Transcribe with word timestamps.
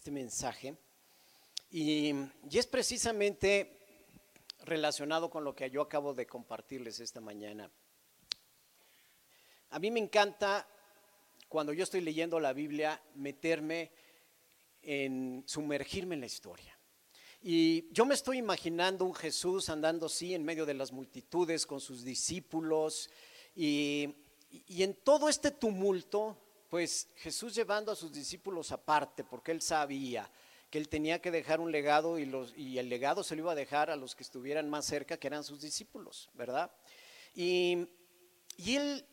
este 0.00 0.12
mensaje. 0.12 0.74
Y, 1.70 2.14
y 2.50 2.58
es 2.58 2.66
precisamente 2.66 3.84
relacionado 4.62 5.28
con 5.28 5.44
lo 5.44 5.54
que 5.54 5.68
yo 5.68 5.82
acabo 5.82 6.14
de 6.14 6.26
compartirles 6.26 7.00
esta 7.00 7.20
mañana. 7.20 7.70
A 9.68 9.78
mí 9.78 9.90
me 9.90 10.00
encanta 10.00 10.66
cuando 11.50 11.74
yo 11.74 11.84
estoy 11.84 12.00
leyendo 12.00 12.40
la 12.40 12.54
Biblia 12.54 12.98
meterme 13.14 13.92
en 14.80 15.44
sumergirme 15.46 16.14
en 16.14 16.20
la 16.20 16.26
historia. 16.28 16.78
Y 17.42 17.92
yo 17.92 18.06
me 18.06 18.14
estoy 18.14 18.38
imaginando 18.38 19.04
un 19.04 19.14
Jesús 19.14 19.68
andando 19.68 20.06
así 20.06 20.32
en 20.32 20.44
medio 20.44 20.64
de 20.64 20.72
las 20.72 20.92
multitudes 20.92 21.66
con 21.66 21.78
sus 21.78 22.04
discípulos 22.04 23.10
y, 23.54 24.14
y 24.48 24.82
en 24.82 24.94
todo 24.94 25.28
este 25.28 25.50
tumulto, 25.50 26.38
pues 26.70 27.08
Jesús 27.16 27.52
llevando 27.52 27.90
a 27.90 27.96
sus 27.96 28.12
discípulos 28.12 28.70
aparte, 28.70 29.24
porque 29.24 29.50
él 29.50 29.60
sabía 29.60 30.30
que 30.70 30.78
él 30.78 30.88
tenía 30.88 31.20
que 31.20 31.32
dejar 31.32 31.58
un 31.58 31.72
legado 31.72 32.16
y, 32.16 32.78
el 32.78 32.88
legado 32.88 33.24
se 33.24 33.34
lo 33.34 33.42
iba 33.42 33.52
a 33.52 33.56
dejar 33.56 33.90
a 33.90 33.96
los 33.96 34.14
que 34.14 34.22
estuvieran 34.22 34.70
más 34.70 34.86
cerca, 34.86 35.16
que 35.16 35.26
eran 35.26 35.42
sus 35.42 35.60
discípulos, 35.60 36.30
¿verdad? 36.34 36.70
Y, 37.34 37.88
y 38.56 38.76
él, 38.76 39.04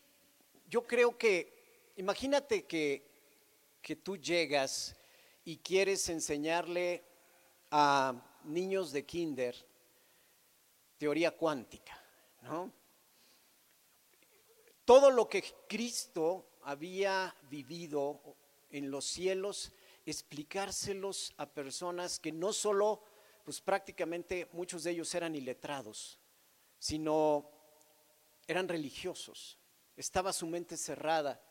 yo 0.70 0.86
creo 0.86 1.18
que, 1.18 1.92
imagínate 1.96 2.66
que, 2.66 3.10
que 3.82 3.96
tú 3.96 4.18
llegas 4.18 4.96
y 5.44 5.58
quieres 5.58 6.08
enseñarle 6.10 7.04
a 7.72 8.14
niños 8.44 8.92
de 8.92 9.04
kinder 9.04 9.56
teoría 11.00 11.32
cuántica, 11.32 12.00
¿no? 12.44 12.72
Todo 14.86 15.10
lo 15.10 15.28
que 15.28 15.44
Cristo 15.68 16.46
había 16.68 17.34
vivido 17.50 18.20
en 18.72 18.92
los 18.92 19.06
cielos, 19.06 19.72
explicárselos 20.06 21.34
a 21.38 21.46
personas 21.46 22.20
que 22.20 22.34
no 22.34 22.52
solo, 22.52 23.02
pues 23.46 23.62
prácticamente 23.62 24.50
muchos 24.52 24.84
de 24.84 24.92
ellos 24.92 25.16
eran 25.16 25.34
iletrados, 25.34 26.20
sino 26.78 27.50
eran 28.48 28.68
religiosos. 28.68 29.58
Estaba 29.96 30.34
su 30.34 30.46
mente 30.46 30.76
cerrada. 30.76 31.42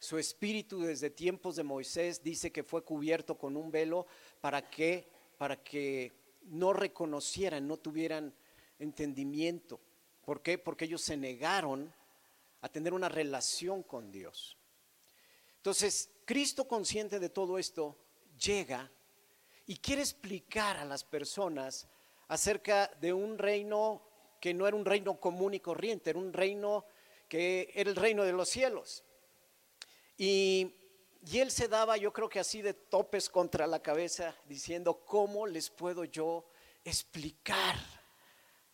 Su 0.00 0.18
espíritu 0.18 0.80
desde 0.80 1.10
tiempos 1.10 1.54
de 1.54 1.62
Moisés 1.62 2.24
dice 2.24 2.50
que 2.50 2.64
fue 2.64 2.82
cubierto 2.82 3.38
con 3.38 3.56
un 3.56 3.70
velo 3.70 4.08
para 4.40 4.68
que 4.68 5.08
para 5.38 5.62
que 5.62 6.12
no 6.42 6.72
reconocieran, 6.72 7.68
no 7.68 7.76
tuvieran 7.76 8.34
entendimiento. 8.80 9.78
¿Por 10.24 10.42
qué? 10.42 10.58
Porque 10.58 10.86
ellos 10.86 11.02
se 11.02 11.16
negaron 11.16 11.92
a 12.62 12.68
tener 12.68 12.94
una 12.94 13.08
relación 13.08 13.82
con 13.82 14.10
Dios. 14.10 14.56
Entonces, 15.66 16.10
Cristo 16.24 16.68
consciente 16.68 17.18
de 17.18 17.28
todo 17.28 17.58
esto, 17.58 17.98
llega 18.38 18.88
y 19.66 19.76
quiere 19.78 20.00
explicar 20.00 20.76
a 20.76 20.84
las 20.84 21.02
personas 21.02 21.88
acerca 22.28 22.86
de 23.00 23.12
un 23.12 23.36
reino 23.36 24.00
que 24.40 24.54
no 24.54 24.68
era 24.68 24.76
un 24.76 24.84
reino 24.84 25.18
común 25.18 25.54
y 25.54 25.58
corriente, 25.58 26.10
era 26.10 26.20
un 26.20 26.32
reino 26.32 26.84
que 27.28 27.72
era 27.74 27.90
el 27.90 27.96
reino 27.96 28.22
de 28.22 28.32
los 28.32 28.48
cielos. 28.48 29.02
Y 30.16 30.72
él 31.32 31.50
se 31.50 31.66
daba, 31.66 31.96
yo 31.96 32.12
creo 32.12 32.28
que 32.28 32.38
así 32.38 32.62
de 32.62 32.72
topes 32.72 33.28
contra 33.28 33.66
la 33.66 33.82
cabeza, 33.82 34.36
diciendo, 34.44 35.04
¿cómo 35.04 35.48
les 35.48 35.68
puedo 35.68 36.04
yo 36.04 36.48
explicar 36.84 37.74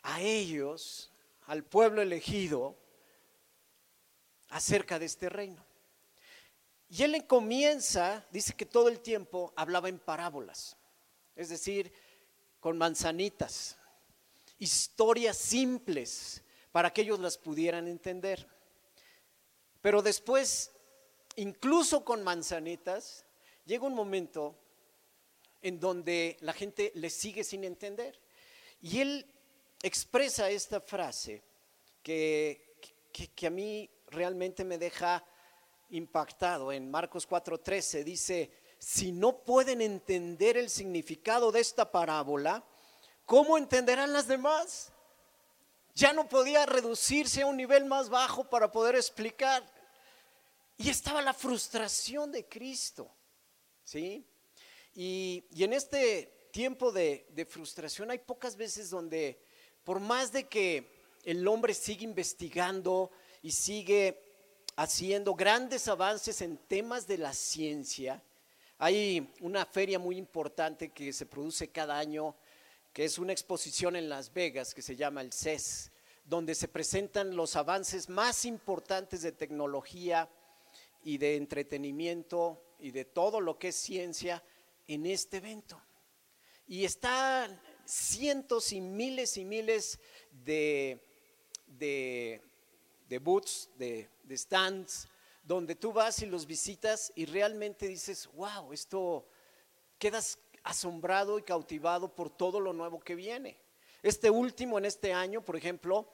a 0.03 0.21
ellos, 0.21 1.11
al 1.47 1.65
pueblo 1.65 2.03
elegido, 2.03 2.77
acerca 4.51 4.99
de 4.99 5.07
este 5.07 5.31
reino? 5.31 5.72
Y 6.93 7.03
él 7.05 7.27
comienza, 7.27 8.23
dice 8.31 8.53
que 8.53 8.67
todo 8.67 8.89
el 8.89 9.01
tiempo 9.01 9.53
hablaba 9.57 9.89
en 9.89 9.99
parábolas, 9.99 10.77
es 11.35 11.49
decir, 11.49 11.91
con 12.61 12.77
manzanitas, 12.77 13.79
historias 14.59 15.39
simples 15.39 16.43
para 16.71 16.93
que 16.93 17.01
ellos 17.01 17.19
las 17.19 17.39
pudieran 17.39 17.89
entender. 17.89 18.47
Pero 19.81 20.03
después 20.03 20.71
incluso 21.37 22.05
con 22.05 22.23
manzanitas, 22.23 23.25
llega 23.65 23.87
un 23.87 23.95
momento 23.95 24.59
en 25.63 25.79
donde 25.79 26.37
la 26.41 26.53
gente 26.53 26.93
le 26.95 27.11
sigue 27.11 27.45
sin 27.45 27.65
entender. 27.65 28.19
Y 28.81 29.01
él 29.01 29.27
expresa 29.83 30.51
esta 30.51 30.81
frase 30.81 31.43
que, 32.03 32.77
que, 33.35 33.47
a 33.47 33.51
mí 33.51 33.89
realmente 34.09 34.65
me 34.65 34.79
deja 34.79 35.25
impactado. 35.93 36.73
En 36.73 36.91
Marcos 36.91 37.29
4:13 37.29 38.03
dice, 38.03 38.51
si 38.79 39.13
no 39.13 39.45
pueden 39.45 39.81
entender 39.81 40.57
el 40.57 40.69
significado 40.69 41.53
de 41.53 41.61
esta 41.61 41.91
parábola, 41.91 42.65
¿cómo 43.25 43.57
entenderán 43.57 44.13
las 44.13 44.27
demás? 44.27 44.93
Ya 45.95 46.13
no 46.13 46.29
podía 46.29 46.67
reducirse 46.67 47.43
a 47.43 47.47
un 47.47 47.57
nivel 47.57 47.85
más 47.85 48.09
bajo 48.09 48.49
para 48.49 48.73
poder 48.73 48.97
explicar. 48.97 49.63
Y 50.79 50.89
estaba 50.89 51.23
la 51.23 51.35
frustración 51.35 52.33
de 52.33 52.49
Cristo, 52.49 53.15
¿sí? 53.85 54.27
Y, 54.95 55.45
en 55.57 55.75
este 55.75 56.49
tiempo 56.51 56.91
de, 56.91 57.27
de 57.31 57.47
frustración 57.47 58.11
hay 58.11 58.19
pocas 58.19 58.57
veces 58.57 58.91
donde, 58.91 59.39
por 59.85 60.01
más 60.01 60.33
de 60.33 60.49
que 60.49 60.91
el 61.25 61.47
hombre 61.47 61.73
sigue 61.73 62.05
investigando 62.05 63.11
y 63.43 63.53
sigue 63.53 64.22
haciendo 64.77 65.35
grandes 65.35 65.89
avances 65.89 66.41
en 66.43 66.57
temas 66.57 67.07
de 67.07 67.19
la 67.19 67.33
ciencia, 67.33 68.23
hay 68.79 69.33
una 69.41 69.65
feria 69.65 69.99
muy 69.99 70.17
importante 70.17 70.89
que 70.89 71.13
se 71.13 71.27
produce 71.27 71.69
cada 71.69 71.99
año, 71.99 72.35
que 72.93 73.05
es 73.05 73.19
una 73.19 73.33
exposición 73.33 73.97
en 73.97 74.09
Las 74.09 74.33
Vegas 74.33 74.75
que 74.75 74.83
se 74.83 74.97
llama 74.97 75.21
el 75.21 75.33
CES, 75.33 75.93
donde 76.25 76.55
se 76.55 76.69
presentan 76.69 77.37
los 77.37 77.57
avances 77.57 78.09
más 78.09 78.45
importantes 78.45 79.23
de 79.23 79.33
tecnología 79.33 80.29
y 81.05 81.19
de 81.19 81.37
entretenimiento 81.37 82.63
y 82.79 82.91
de 82.91 83.05
todo 83.05 83.41
lo 83.41 83.59
que 83.59 83.69
es 83.69 83.77
ciencia 83.77 84.43
en 84.87 85.07
este 85.07 85.39
evento. 85.39 85.81
Y 86.67 86.85
están 86.85 87.61
cientos 87.85 88.73
y 88.73 88.81
miles 88.81 89.37
y 89.37 89.45
miles 89.45 89.99
de, 90.31 91.05
de, 91.67 92.41
de 93.13 93.19
booths, 93.19 93.69
de, 93.77 94.09
de 94.23 94.39
stands, 94.39 95.07
donde 95.43 95.75
tú 95.75 95.93
vas 95.93 96.23
y 96.23 96.27
los 96.27 96.47
visitas 96.47 97.13
y 97.15 97.27
realmente 97.27 97.87
dices, 97.87 98.27
wow, 98.33 98.73
esto 98.73 99.27
quedas 99.99 100.39
asombrado 100.65 101.39
y 101.39 101.43
cautivado 101.43 102.15
por 102.15 102.31
todo 102.31 102.59
lo 102.59 102.73
nuevo 102.73 103.01
que 103.01 103.15
viene. 103.15 103.59
Este 104.03 104.31
último 104.31 104.79
en 104.79 104.87
este 104.87 105.13
año, 105.13 105.45
por 105.45 105.57
ejemplo, 105.57 106.09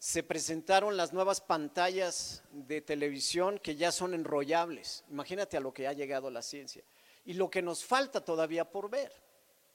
se 0.00 0.24
presentaron 0.24 0.96
las 0.96 1.12
nuevas 1.12 1.40
pantallas 1.40 2.42
de 2.50 2.80
televisión 2.80 3.60
que 3.60 3.76
ya 3.76 3.92
son 3.92 4.12
enrollables. 4.12 5.04
Imagínate 5.10 5.56
a 5.56 5.60
lo 5.60 5.72
que 5.72 5.86
ha 5.86 5.92
llegado 5.92 6.28
la 6.28 6.42
ciencia. 6.42 6.82
Y 7.24 7.34
lo 7.34 7.48
que 7.50 7.62
nos 7.62 7.84
falta 7.84 8.24
todavía 8.24 8.68
por 8.68 8.90
ver. 8.90 9.12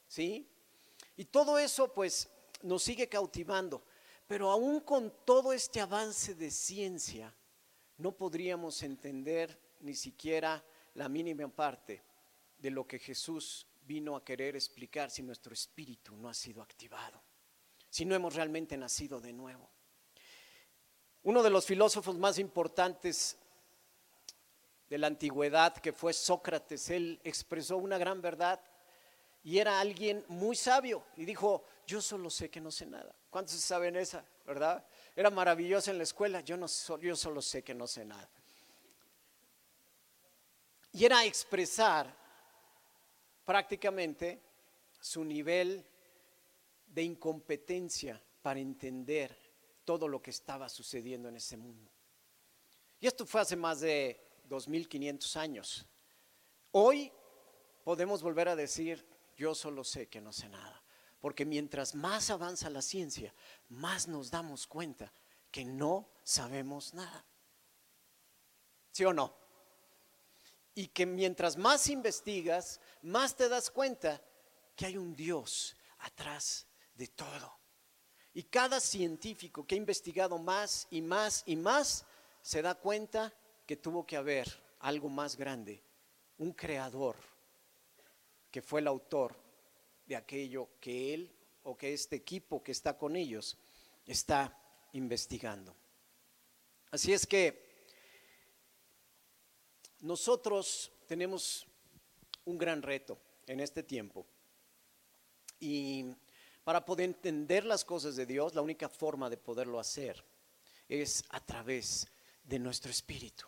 ¿Sí? 0.06 0.46
Y 1.16 1.24
todo 1.24 1.58
eso 1.58 1.94
pues 1.94 2.28
nos 2.60 2.82
sigue 2.82 3.08
cautivando. 3.08 3.82
Pero 4.28 4.50
aún 4.50 4.80
con 4.80 5.10
todo 5.24 5.54
este 5.54 5.80
avance 5.80 6.34
de 6.34 6.50
ciencia, 6.50 7.34
no 7.96 8.12
podríamos 8.12 8.82
entender 8.82 9.58
ni 9.80 9.94
siquiera 9.94 10.62
la 10.94 11.08
mínima 11.08 11.48
parte 11.48 12.02
de 12.58 12.70
lo 12.70 12.86
que 12.86 12.98
Jesús 12.98 13.66
vino 13.80 14.14
a 14.14 14.22
querer 14.22 14.54
explicar 14.54 15.10
si 15.10 15.22
nuestro 15.22 15.54
espíritu 15.54 16.14
no 16.14 16.28
ha 16.28 16.34
sido 16.34 16.60
activado, 16.60 17.22
si 17.88 18.04
no 18.04 18.14
hemos 18.14 18.34
realmente 18.34 18.76
nacido 18.76 19.18
de 19.18 19.32
nuevo. 19.32 19.70
Uno 21.22 21.42
de 21.42 21.50
los 21.50 21.64
filósofos 21.64 22.18
más 22.18 22.38
importantes 22.38 23.38
de 24.90 24.98
la 24.98 25.06
antigüedad, 25.06 25.74
que 25.78 25.94
fue 25.94 26.12
Sócrates, 26.12 26.90
él 26.90 27.18
expresó 27.24 27.78
una 27.78 27.96
gran 27.96 28.20
verdad 28.20 28.60
y 29.42 29.58
era 29.58 29.80
alguien 29.80 30.22
muy 30.28 30.54
sabio 30.54 31.02
y 31.16 31.24
dijo, 31.24 31.64
yo 31.88 32.02
solo 32.02 32.28
sé 32.28 32.50
que 32.50 32.60
no 32.60 32.70
sé 32.70 32.84
nada. 32.84 33.14
¿Cuántos 33.30 33.54
saben 33.54 33.96
esa, 33.96 34.22
verdad? 34.44 34.86
Era 35.16 35.30
maravillosa 35.30 35.90
en 35.90 35.96
la 35.96 36.02
escuela, 36.04 36.42
yo, 36.42 36.58
no, 36.58 36.66
yo 37.00 37.16
solo 37.16 37.40
sé 37.40 37.64
que 37.64 37.74
no 37.74 37.86
sé 37.86 38.04
nada. 38.04 38.28
Y 40.92 41.06
era 41.06 41.24
expresar 41.24 42.14
prácticamente 43.42 44.42
su 45.00 45.24
nivel 45.24 45.82
de 46.86 47.02
incompetencia 47.02 48.22
para 48.42 48.60
entender 48.60 49.34
todo 49.86 50.08
lo 50.08 50.20
que 50.20 50.30
estaba 50.30 50.68
sucediendo 50.68 51.30
en 51.30 51.36
ese 51.36 51.56
mundo. 51.56 51.90
Y 53.00 53.06
esto 53.06 53.24
fue 53.24 53.40
hace 53.40 53.56
más 53.56 53.80
de 53.80 54.20
2500 54.44 55.36
años. 55.36 55.86
Hoy 56.72 57.10
podemos 57.82 58.22
volver 58.22 58.50
a 58.50 58.56
decir, 58.56 59.06
yo 59.38 59.54
solo 59.54 59.84
sé 59.84 60.08
que 60.08 60.20
no 60.20 60.34
sé 60.34 60.50
nada. 60.50 60.82
Porque 61.20 61.44
mientras 61.44 61.94
más 61.94 62.30
avanza 62.30 62.70
la 62.70 62.82
ciencia, 62.82 63.34
más 63.68 64.08
nos 64.08 64.30
damos 64.30 64.66
cuenta 64.66 65.12
que 65.50 65.64
no 65.64 66.08
sabemos 66.22 66.94
nada. 66.94 67.24
¿Sí 68.92 69.04
o 69.04 69.12
no? 69.12 69.48
y 70.78 70.86
que 70.86 71.06
mientras 71.06 71.56
más 71.56 71.88
investigas, 71.88 72.80
más 73.02 73.34
te 73.34 73.48
das 73.48 73.68
cuenta 73.68 74.22
que 74.76 74.86
hay 74.86 74.96
un 74.96 75.12
Dios 75.12 75.76
atrás 75.98 76.68
de 76.94 77.08
todo. 77.08 77.52
Y 78.32 78.44
cada 78.44 78.78
científico 78.78 79.66
que 79.66 79.74
ha 79.74 79.78
investigado 79.78 80.38
más 80.38 80.86
y 80.88 81.00
más 81.00 81.42
y 81.46 81.56
más 81.56 82.04
se 82.42 82.62
da 82.62 82.76
cuenta 82.76 83.34
que 83.66 83.76
tuvo 83.76 84.06
que 84.06 84.16
haber 84.16 84.46
algo 84.78 85.08
más 85.08 85.34
grande, 85.34 85.82
un 86.36 86.52
creador 86.52 87.16
que 88.48 88.62
fue 88.62 88.78
el 88.78 88.86
autor 88.86 89.34
de 90.08 90.16
aquello 90.16 90.70
que 90.80 91.14
él 91.14 91.30
o 91.64 91.76
que 91.76 91.92
este 91.92 92.16
equipo 92.16 92.62
que 92.62 92.72
está 92.72 92.96
con 92.96 93.14
ellos 93.14 93.56
está 94.06 94.58
investigando. 94.94 95.76
Así 96.90 97.12
es 97.12 97.26
que 97.26 97.68
nosotros 100.00 100.90
tenemos 101.06 101.66
un 102.46 102.56
gran 102.56 102.80
reto 102.80 103.18
en 103.46 103.60
este 103.60 103.82
tiempo 103.82 104.26
y 105.60 106.06
para 106.64 106.84
poder 106.84 107.06
entender 107.06 107.64
las 107.64 107.84
cosas 107.84 108.16
de 108.16 108.26
Dios, 108.26 108.54
la 108.54 108.62
única 108.62 108.88
forma 108.88 109.28
de 109.28 109.36
poderlo 109.36 109.78
hacer 109.78 110.24
es 110.88 111.24
a 111.30 111.44
través 111.44 112.06
de 112.44 112.58
nuestro 112.58 112.90
espíritu. 112.90 113.46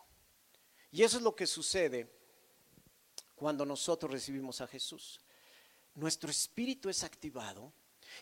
Y 0.92 1.02
eso 1.02 1.18
es 1.18 1.22
lo 1.22 1.34
que 1.34 1.46
sucede 1.46 2.10
cuando 3.34 3.64
nosotros 3.64 4.12
recibimos 4.12 4.60
a 4.60 4.66
Jesús. 4.66 5.20
Nuestro 5.94 6.31
espíritu 6.31 6.88
es 6.88 7.04
activado 7.04 7.72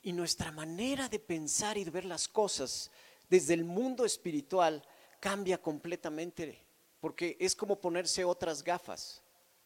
y 0.03 0.13
nuestra 0.13 0.51
manera 0.51 1.09
de 1.09 1.19
pensar 1.19 1.77
y 1.79 1.85
de 1.85 1.91
ver 1.91 2.05
las 2.05 2.29
cosas 2.29 2.91
desde 3.29 3.55
el 3.55 3.65
mundo 3.65 4.05
espiritual 4.05 4.83
cambia 5.21 5.61
completamente, 5.61 6.65
porque 7.01 7.37
es 7.41 7.55
como 7.55 7.81
ponerse 7.81 8.25
otras 8.25 8.63
gafas, 8.63 9.23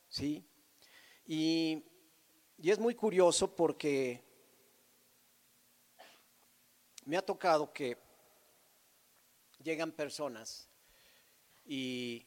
¿sí? 0.08 0.44
Y, 1.26 1.84
y 2.58 2.70
es 2.70 2.78
muy 2.78 2.94
curioso 2.94 3.54
porque 3.54 4.22
me 7.04 7.16
ha 7.16 7.22
tocado 7.22 7.72
que 7.72 7.98
llegan 9.62 9.92
personas 9.92 10.68
y 11.64 12.26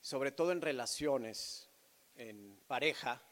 sobre 0.00 0.32
todo 0.32 0.52
en 0.52 0.60
relaciones, 0.60 1.68
en 2.16 2.58
pareja, 2.66 3.22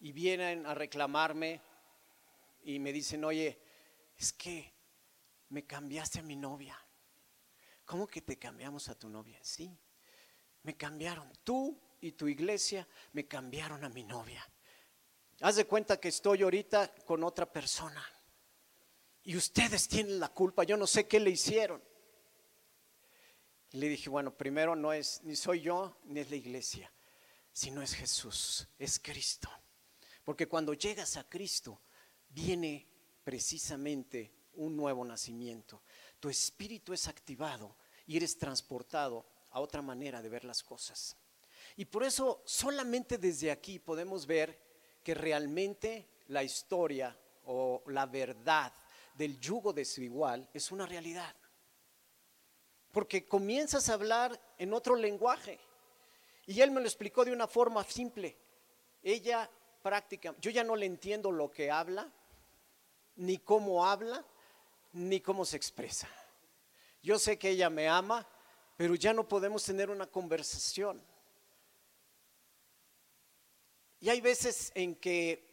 y 0.00 0.12
vienen 0.12 0.66
a 0.66 0.74
reclamarme 0.74 1.60
y 2.62 2.78
me 2.78 2.92
dicen, 2.92 3.24
oye, 3.24 3.60
es 4.16 4.32
que 4.32 4.72
me 5.50 5.64
cambiaste 5.66 6.20
a 6.20 6.22
mi 6.22 6.36
novia. 6.36 6.78
¿Cómo 7.84 8.06
que 8.06 8.22
te 8.22 8.38
cambiamos 8.38 8.88
a 8.88 8.94
tu 8.94 9.08
novia? 9.08 9.38
Sí, 9.42 9.76
me 10.62 10.76
cambiaron. 10.76 11.30
Tú 11.44 11.78
y 12.00 12.12
tu 12.12 12.28
iglesia 12.28 12.86
me 13.12 13.26
cambiaron 13.26 13.84
a 13.84 13.88
mi 13.88 14.04
novia. 14.04 14.46
Haz 15.40 15.56
de 15.56 15.64
cuenta 15.66 15.98
que 15.98 16.08
estoy 16.08 16.42
ahorita 16.42 16.94
con 17.04 17.24
otra 17.24 17.50
persona. 17.50 18.04
Y 19.22 19.36
ustedes 19.36 19.88
tienen 19.88 20.20
la 20.20 20.28
culpa. 20.28 20.64
Yo 20.64 20.76
no 20.76 20.86
sé 20.86 21.06
qué 21.06 21.20
le 21.20 21.30
hicieron. 21.30 21.82
Le 23.72 23.88
dije, 23.88 24.08
bueno, 24.10 24.36
primero 24.36 24.74
no 24.74 24.92
es 24.92 25.22
ni 25.22 25.36
soy 25.36 25.60
yo 25.60 25.98
ni 26.04 26.20
es 26.20 26.30
la 26.30 26.36
iglesia, 26.36 26.92
sino 27.52 27.82
es 27.82 27.94
Jesús, 27.94 28.66
es 28.78 28.98
Cristo. 28.98 29.48
Porque 30.30 30.46
cuando 30.46 30.74
llegas 30.74 31.16
a 31.16 31.28
Cristo, 31.28 31.80
viene 32.28 32.86
precisamente 33.24 34.32
un 34.54 34.76
nuevo 34.76 35.04
nacimiento. 35.04 35.82
Tu 36.20 36.28
espíritu 36.28 36.92
es 36.92 37.08
activado 37.08 37.74
y 38.06 38.16
eres 38.16 38.38
transportado 38.38 39.26
a 39.50 39.58
otra 39.58 39.82
manera 39.82 40.22
de 40.22 40.28
ver 40.28 40.44
las 40.44 40.62
cosas. 40.62 41.16
Y 41.76 41.84
por 41.84 42.04
eso 42.04 42.44
solamente 42.44 43.18
desde 43.18 43.50
aquí 43.50 43.80
podemos 43.80 44.24
ver 44.24 44.56
que 45.02 45.14
realmente 45.14 46.08
la 46.28 46.44
historia 46.44 47.18
o 47.46 47.82
la 47.88 48.06
verdad 48.06 48.72
del 49.12 49.36
yugo 49.40 49.72
desigual 49.72 50.48
es 50.54 50.70
una 50.70 50.86
realidad. 50.86 51.34
Porque 52.92 53.26
comienzas 53.26 53.88
a 53.88 53.94
hablar 53.94 54.40
en 54.58 54.74
otro 54.74 54.94
lenguaje. 54.94 55.58
Y 56.46 56.60
él 56.60 56.70
me 56.70 56.80
lo 56.80 56.86
explicó 56.86 57.24
de 57.24 57.32
una 57.32 57.48
forma 57.48 57.82
simple. 57.82 58.38
Ella 59.02 59.50
práctica, 59.80 60.34
yo 60.40 60.50
ya 60.50 60.64
no 60.64 60.76
le 60.76 60.86
entiendo 60.86 61.30
lo 61.30 61.50
que 61.50 61.70
habla, 61.70 62.12
ni 63.16 63.38
cómo 63.38 63.86
habla, 63.86 64.24
ni 64.92 65.20
cómo 65.20 65.44
se 65.44 65.56
expresa. 65.56 66.08
Yo 67.02 67.18
sé 67.18 67.38
que 67.38 67.50
ella 67.50 67.70
me 67.70 67.88
ama, 67.88 68.26
pero 68.76 68.94
ya 68.94 69.12
no 69.12 69.26
podemos 69.26 69.64
tener 69.64 69.90
una 69.90 70.06
conversación. 70.06 71.02
Y 74.00 74.08
hay 74.08 74.20
veces 74.20 74.72
en 74.74 74.94
que 74.94 75.46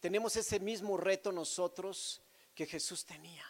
tenemos 0.00 0.36
ese 0.36 0.60
mismo 0.60 0.96
reto 0.96 1.32
nosotros 1.32 2.22
que 2.54 2.66
Jesús 2.66 3.04
tenía. 3.04 3.44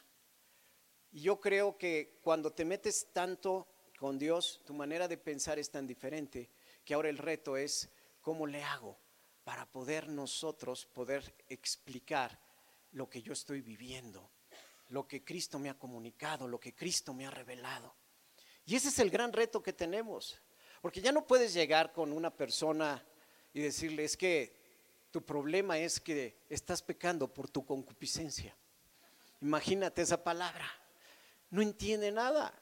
Y 1.13 1.23
yo 1.23 1.41
creo 1.41 1.77
que 1.77 2.19
cuando 2.23 2.53
te 2.53 2.65
metes 2.65 3.09
tanto 3.13 3.67
con 3.99 4.19
Dios, 4.19 4.63
tu 4.65 4.73
manera 4.73 5.09
de 5.09 5.19
pensar 5.19 5.59
es 5.59 5.71
tan 5.71 5.87
diferente 5.87 6.51
que 6.85 6.95
ahora 6.95 7.09
el 7.09 7.19
reto 7.19 7.57
es 7.57 7.91
cómo 8.21 8.47
le 8.47 8.63
hago 8.63 8.99
para 9.45 9.71
poder 9.71 10.09
nosotros 10.09 10.87
poder 10.87 11.35
explicar 11.49 12.39
lo 12.93 13.09
que 13.09 13.23
yo 13.23 13.33
estoy 13.33 13.61
viviendo, 13.61 14.31
lo 14.89 15.07
que 15.07 15.25
Cristo 15.25 15.59
me 15.59 15.71
ha 15.71 15.79
comunicado, 15.79 16.49
lo 16.49 16.59
que 16.59 16.75
Cristo 16.75 17.15
me 17.15 17.27
ha 17.27 17.31
revelado. 17.31 17.95
Y 18.67 18.77
ese 18.77 18.89
es 18.89 18.99
el 18.99 19.11
gran 19.11 19.33
reto 19.33 19.63
que 19.63 19.73
tenemos, 19.73 20.41
porque 20.81 21.01
ya 21.01 21.13
no 21.13 21.27
puedes 21.27 21.55
llegar 21.55 21.93
con 21.93 22.13
una 22.13 22.35
persona 22.35 23.05
y 23.53 23.61
decirle, 23.61 24.05
es 24.05 24.17
que 24.17 24.59
tu 25.11 25.25
problema 25.25 25.79
es 25.79 26.01
que 26.01 26.45
estás 26.49 26.83
pecando 26.83 27.33
por 27.33 27.49
tu 27.49 27.65
concupiscencia. 27.65 28.57
Imagínate 29.41 30.03
esa 30.03 30.23
palabra, 30.23 30.67
no 31.51 31.63
entiende 31.63 32.13
nada. 32.13 32.55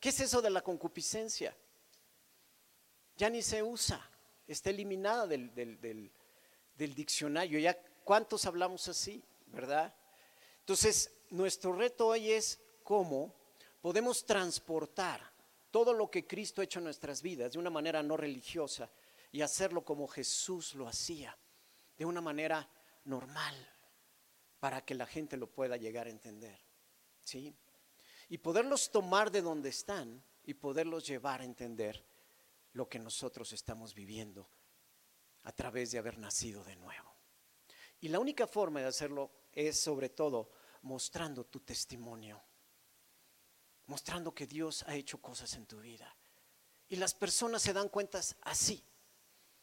¿Qué 0.00 0.08
es 0.08 0.20
eso 0.20 0.42
de 0.42 0.50
la 0.50 0.62
concupiscencia? 0.62 1.56
Ya 3.16 3.30
ni 3.30 3.42
se 3.42 3.62
usa, 3.62 4.10
está 4.46 4.70
eliminada 4.70 5.26
del, 5.26 5.54
del 5.54 6.94
diccionario. 6.94 7.58
¿Ya 7.58 7.78
cuántos 8.04 8.46
hablamos 8.46 8.88
así? 8.88 9.22
¿verdad? 9.54 9.94
Entonces, 10.60 11.12
nuestro 11.30 11.72
reto 11.72 12.08
hoy 12.08 12.32
es 12.32 12.60
cómo 12.82 13.34
podemos 13.80 14.24
transportar 14.24 15.32
todo 15.70 15.92
lo 15.92 16.10
que 16.10 16.26
Cristo 16.26 16.60
ha 16.60 16.64
hecho 16.64 16.80
en 16.80 16.84
nuestras 16.84 17.22
vidas 17.22 17.52
de 17.52 17.58
una 17.58 17.70
manera 17.70 18.02
no 18.02 18.16
religiosa 18.16 18.90
y 19.32 19.42
hacerlo 19.42 19.84
como 19.84 20.06
Jesús 20.06 20.74
lo 20.74 20.86
hacía, 20.86 21.36
de 21.96 22.04
una 22.04 22.20
manera 22.20 22.68
normal, 23.04 23.54
para 24.60 24.84
que 24.84 24.94
la 24.94 25.06
gente 25.06 25.36
lo 25.36 25.48
pueda 25.48 25.76
llegar 25.76 26.06
a 26.06 26.10
entender. 26.10 26.58
¿Sí? 27.20 27.54
Y 28.28 28.38
poderlos 28.38 28.90
tomar 28.90 29.30
de 29.30 29.42
donde 29.42 29.70
están 29.70 30.22
y 30.44 30.54
poderlos 30.54 31.06
llevar 31.06 31.40
a 31.40 31.44
entender 31.44 32.04
lo 32.74 32.88
que 32.88 32.98
nosotros 32.98 33.52
estamos 33.52 33.94
viviendo 33.94 34.48
a 35.44 35.52
través 35.52 35.90
de 35.90 35.98
haber 35.98 36.18
nacido 36.18 36.62
de 36.64 36.76
nuevo. 36.76 37.14
Y 38.00 38.08
la 38.08 38.18
única 38.18 38.46
forma 38.46 38.80
de 38.80 38.86
hacerlo 38.86 39.30
es 39.52 39.80
sobre 39.80 40.10
todo 40.10 40.50
mostrando 40.82 41.44
tu 41.44 41.60
testimonio, 41.60 42.42
mostrando 43.86 44.34
que 44.34 44.46
Dios 44.46 44.84
ha 44.86 44.94
hecho 44.94 45.20
cosas 45.20 45.54
en 45.54 45.66
tu 45.66 45.80
vida. 45.80 46.14
Y 46.88 46.96
las 46.96 47.14
personas 47.14 47.62
se 47.62 47.72
dan 47.72 47.88
cuenta 47.88 48.20
así. 48.42 48.84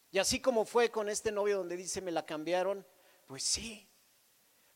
Y 0.10 0.18
así 0.18 0.42
como 0.42 0.66
fue 0.66 0.90
con 0.90 1.10
este 1.10 1.32
novio 1.32 1.58
donde 1.58 1.78
dice 1.78 2.02
me 2.02 2.12
la 2.12 2.26
cambiaron, 2.26 2.86
pues 3.28 3.44
sí. 3.44 3.88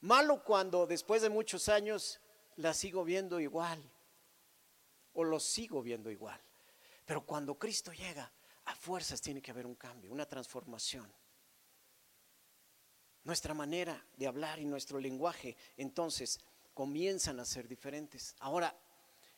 Malo 0.02 0.44
cuando 0.44 0.86
después 0.86 1.22
de 1.22 1.30
muchos 1.30 1.70
años 1.70 2.20
la 2.58 2.74
sigo 2.74 3.04
viendo 3.04 3.40
igual 3.40 3.82
o 5.14 5.24
lo 5.24 5.40
sigo 5.40 5.82
viendo 5.82 6.12
igual. 6.12 6.40
Pero 7.06 7.26
cuando 7.26 7.58
Cristo 7.58 7.92
llega, 7.92 8.32
a 8.66 8.76
fuerzas 8.76 9.22
tiene 9.22 9.42
que 9.42 9.52
haber 9.52 9.66
un 9.66 9.76
cambio, 9.76 10.12
una 10.12 10.26
transformación 10.26 11.12
nuestra 13.26 13.54
manera 13.54 14.02
de 14.16 14.28
hablar 14.28 14.60
y 14.60 14.66
nuestro 14.66 15.00
lenguaje 15.00 15.58
entonces 15.78 16.40
comienzan 16.74 17.40
a 17.40 17.46
ser 17.46 17.68
diferentes. 17.68 18.36
Ahora, 18.40 18.74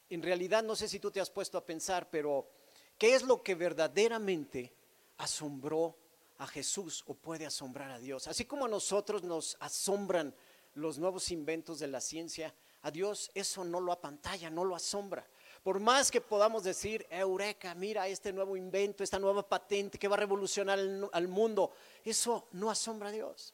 en 0.10 0.22
realidad 0.22 0.64
no 0.64 0.76
sé 0.76 0.88
si 0.88 1.00
tú 1.00 1.10
te 1.10 1.22
has 1.22 1.30
puesto 1.30 1.58
a 1.58 1.66
pensar, 1.66 2.10
pero 2.10 2.50
¿qué 2.98 3.16
es 3.16 3.24
lo 3.24 3.42
que 3.42 3.56
verdaderamente 3.56 4.74
asombró 5.18 5.98
a 6.38 6.48
Jesús 6.48 7.04
o 7.08 7.16
puede 7.16 7.46
asombrar 7.46 7.90
a 7.92 8.00
Dios? 8.00 8.28
Así 8.28 8.46
como 8.46 8.66
a 8.66 8.70
nosotros 8.70 9.24
nos 9.24 9.58
asombran 9.62 10.36
los 10.74 10.98
nuevos 10.98 11.32
inventos 11.32 11.80
de 11.80 11.88
la 11.88 12.02
ciencia, 12.02 12.54
a 12.82 12.92
Dios 12.92 13.32
eso 13.34 13.64
no 13.64 13.80
lo 13.80 13.94
apantalla, 13.94 14.50
no 14.50 14.66
lo 14.66 14.76
asombra. 14.76 15.26
Por 15.68 15.82
más 15.82 16.10
que 16.10 16.22
podamos 16.22 16.64
decir, 16.64 17.06
Eureka, 17.10 17.76
mira 17.76 18.08
este 18.08 18.32
nuevo 18.32 18.56
invento, 18.56 19.04
esta 19.04 19.20
nueva 19.20 19.46
patente 19.46 20.00
que 20.00 20.08
va 20.08 20.16
a 20.16 20.20
revolucionar 20.20 20.80
al 21.12 21.28
mundo, 21.28 21.74
eso 22.06 22.48
no 22.54 22.72
asombra 22.72 23.10
a 23.10 23.12
Dios. 23.12 23.54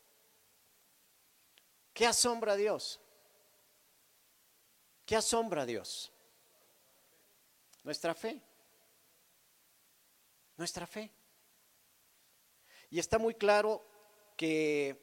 ¿Qué 1.92 2.06
asombra 2.06 2.54
a 2.54 2.56
Dios? 2.56 3.00
¿Qué 5.08 5.16
asombra 5.16 5.64
a 5.64 5.66
Dios? 5.66 6.12
Nuestra 7.82 8.14
fe. 8.14 8.40
Nuestra 10.56 10.86
fe. 10.86 11.10
Y 12.92 13.00
está 13.00 13.18
muy 13.18 13.34
claro 13.34 13.84
que 14.38 15.02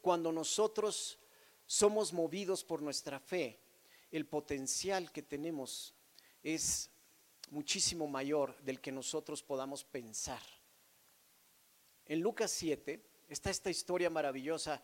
cuando 0.00 0.32
nosotros 0.32 1.18
somos 1.66 2.14
movidos 2.14 2.64
por 2.64 2.80
nuestra 2.80 3.20
fe, 3.20 3.60
el 4.10 4.24
potencial 4.24 5.12
que 5.12 5.20
tenemos 5.20 5.92
es 6.54 6.90
muchísimo 7.50 8.06
mayor 8.06 8.56
del 8.58 8.80
que 8.80 8.92
nosotros 8.92 9.42
podamos 9.42 9.82
pensar. 9.82 10.40
En 12.04 12.20
Lucas 12.20 12.52
7 12.52 13.02
está 13.28 13.50
esta 13.50 13.68
historia 13.68 14.10
maravillosa 14.10 14.80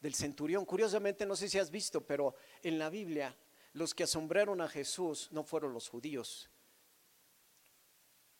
del 0.00 0.14
centurión. 0.14 0.64
Curiosamente, 0.64 1.26
no 1.26 1.36
sé 1.36 1.50
si 1.50 1.58
has 1.58 1.70
visto, 1.70 2.00
pero 2.00 2.34
en 2.62 2.78
la 2.78 2.88
Biblia 2.88 3.36
los 3.74 3.94
que 3.94 4.04
asombraron 4.04 4.62
a 4.62 4.68
Jesús 4.68 5.28
no 5.32 5.44
fueron 5.44 5.74
los 5.74 5.86
judíos, 5.90 6.48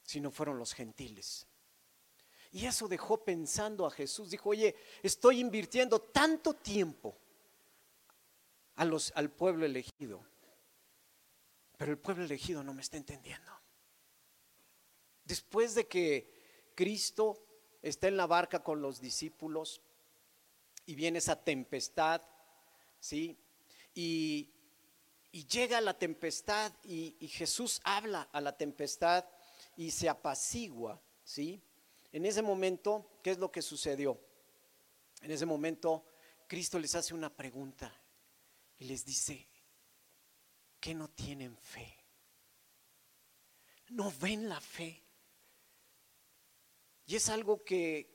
sino 0.03 0.31
fueron 0.31 0.59
los 0.59 0.73
gentiles. 0.73 1.47
Y 2.53 2.65
eso 2.65 2.89
dejó 2.89 3.23
pensando 3.23 3.85
a 3.85 3.91
Jesús. 3.91 4.31
Dijo, 4.31 4.49
oye, 4.49 4.75
estoy 5.03 5.41
invirtiendo 5.41 6.01
tanto 6.01 6.55
tiempo 6.55 7.19
al 8.77 9.31
pueblo 9.31 9.67
elegido, 9.67 10.25
pero 11.83 11.91
el 11.91 11.99
pueblo 11.99 12.23
elegido 12.23 12.63
no 12.63 12.73
me 12.73 12.81
está 12.81 12.97
entendiendo. 12.97 13.51
Después 15.25 15.75
de 15.75 15.89
que 15.89 16.71
Cristo 16.77 17.45
está 17.83 18.07
en 18.07 18.17
la 18.17 18.29
barca 18.29 18.63
con 18.63 18.81
los 18.81 19.01
discípulos 19.01 19.83
y 20.87 20.95
viene 20.95 21.19
esa 21.19 21.43
tempestad, 21.43 22.23
¿sí? 23.01 23.37
Y, 23.97 24.49
llega 25.33 25.81
la 25.81 25.99
tempestad 25.99 26.73
y, 26.85 27.17
Jesús 27.27 27.81
habla 27.83 28.29
a 28.31 28.41
la 28.41 28.57
tempestad 28.57 29.25
y 29.77 29.91
se 29.91 30.09
apacigua, 30.09 31.03
¿sí? 31.25 31.61
En 32.13 32.25
ese 32.27 32.43
momento, 32.43 33.19
¿qué 33.25 33.33
es 33.33 33.39
lo 33.39 33.51
que 33.51 33.61
sucedió? 33.61 34.21
En 35.21 35.33
ese 35.33 35.47
momento, 35.47 36.05
Cristo 36.47 36.79
les 36.79 36.95
hace 36.95 37.13
una 37.13 37.35
pregunta 37.35 37.93
y 38.79 38.85
les 38.85 39.05
dice, 39.05 39.49
¿qué 40.83 40.95
no 40.95 41.09
tienen 41.09 41.57
fe? 41.57 41.97
¿No 43.91 44.13
ven 44.21 44.49
la 44.49 44.61
fe? 44.61 45.01
Y 47.07 47.15
es 47.15 47.29
algo 47.29 47.63
que, 47.63 48.11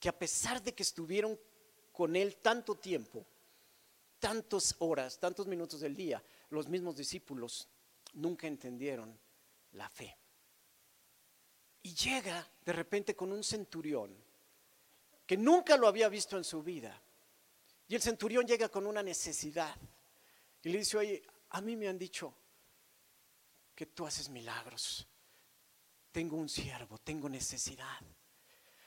que 0.00 0.08
a 0.08 0.18
pesar 0.18 0.60
de 0.60 0.74
que 0.74 0.82
estuvieron 0.82 1.38
con 1.92 2.16
Él 2.16 2.36
tanto 2.38 2.74
tiempo, 2.74 3.24
tantas 4.18 4.74
horas, 4.80 5.20
tantos 5.20 5.46
minutos 5.46 5.78
del 5.80 5.94
día, 5.94 6.20
los 6.50 6.66
mismos 6.66 6.96
discípulos 6.96 7.68
nunca 8.14 8.48
entendieron 8.48 9.16
la 9.72 9.88
fe. 9.88 10.16
Y 11.84 11.94
llega 11.94 12.44
de 12.64 12.72
repente 12.72 13.14
con 13.14 13.30
un 13.30 13.44
centurión 13.44 14.16
que 15.24 15.36
nunca 15.36 15.76
lo 15.76 15.86
había 15.86 16.08
visto 16.08 16.36
en 16.36 16.42
su 16.42 16.60
vida. 16.60 17.00
Y 17.86 17.94
el 17.94 18.02
centurión 18.02 18.48
llega 18.48 18.68
con 18.68 18.84
una 18.84 19.02
necesidad. 19.02 19.76
Y 20.64 20.70
le 20.70 20.78
dice, 20.78 20.96
oye, 20.96 21.22
a 21.50 21.60
mí 21.60 21.76
me 21.76 21.88
han 21.88 21.98
dicho 21.98 22.34
que 23.74 23.86
tú 23.86 24.06
haces 24.06 24.28
milagros. 24.28 25.06
Tengo 26.12 26.36
un 26.36 26.48
siervo, 26.48 26.98
tengo 26.98 27.28
necesidad. 27.28 28.00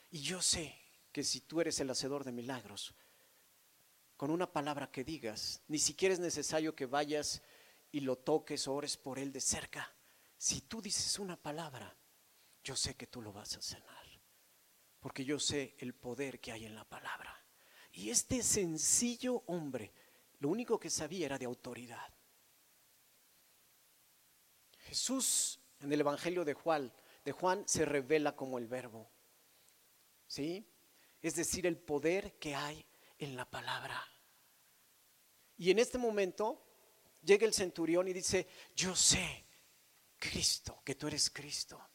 Y 0.10 0.22
yo 0.22 0.42
sé 0.42 0.76
que 1.12 1.24
si 1.24 1.42
tú 1.42 1.62
eres 1.62 1.80
el 1.80 1.90
hacedor 1.90 2.24
de 2.24 2.32
milagros, 2.32 2.94
con 4.18 4.30
una 4.30 4.52
palabra 4.52 4.92
que 4.92 5.04
digas, 5.04 5.62
ni 5.68 5.80
siquiera 5.80 6.14
es 6.14 6.20
necesario 6.20 6.76
que 6.76 6.86
vayas 6.86 7.42
y 7.92 8.02
lo 8.02 8.18
toques 8.18 8.68
o 8.68 8.74
ores 8.74 8.98
por 8.98 9.18
él 9.18 9.32
de 9.32 9.42
cerca. 9.42 9.94
Si 10.38 10.62
tú 10.62 10.82
dices 10.82 11.20
una 11.20 11.42
palabra, 11.42 11.96
yo 12.64 12.76
sé 12.76 12.96
que 12.96 13.08
tú 13.08 13.22
lo 13.22 13.34
vas 13.34 13.58
a 13.58 13.62
sanar, 13.62 14.06
porque 15.00 15.26
yo 15.26 15.40
sé 15.40 15.76
el 15.80 15.94
poder 15.94 16.40
que 16.40 16.52
hay 16.52 16.66
en 16.66 16.76
la 16.76 16.84
palabra. 16.84 17.44
Y 17.94 18.10
este 18.10 18.44
sencillo 18.44 19.44
hombre, 19.48 19.92
lo 20.40 20.50
único 20.50 20.80
que 20.80 20.90
sabía 20.90 21.26
era 21.26 21.38
de 21.38 21.46
autoridad. 21.46 22.11
Jesús 24.92 25.60
en 25.80 25.92
el 25.94 26.02
Evangelio 26.02 26.44
de 26.44 26.54
Juan, 26.54 26.94
de 27.24 27.32
Juan 27.32 27.64
se 27.68 27.86
revela 27.86 28.36
como 28.36 28.58
el 28.58 28.68
verbo. 28.68 29.10
¿Sí? 30.28 30.68
Es 31.22 31.36
decir, 31.36 31.66
el 31.66 31.78
poder 31.78 32.38
que 32.40 32.56
hay 32.56 32.86
en 33.18 33.36
la 33.36 33.50
palabra. 33.50 34.06
Y 35.58 35.72
en 35.72 35.80
este 35.80 35.98
momento 35.98 36.66
llega 37.22 37.46
el 37.46 37.54
centurión 37.54 38.08
y 38.08 38.14
dice, 38.14 38.48
yo 38.76 38.96
sé, 38.96 39.46
Cristo, 40.18 40.82
que 40.84 40.96
tú 40.96 41.08
eres 41.08 41.30
Cristo 41.30 41.92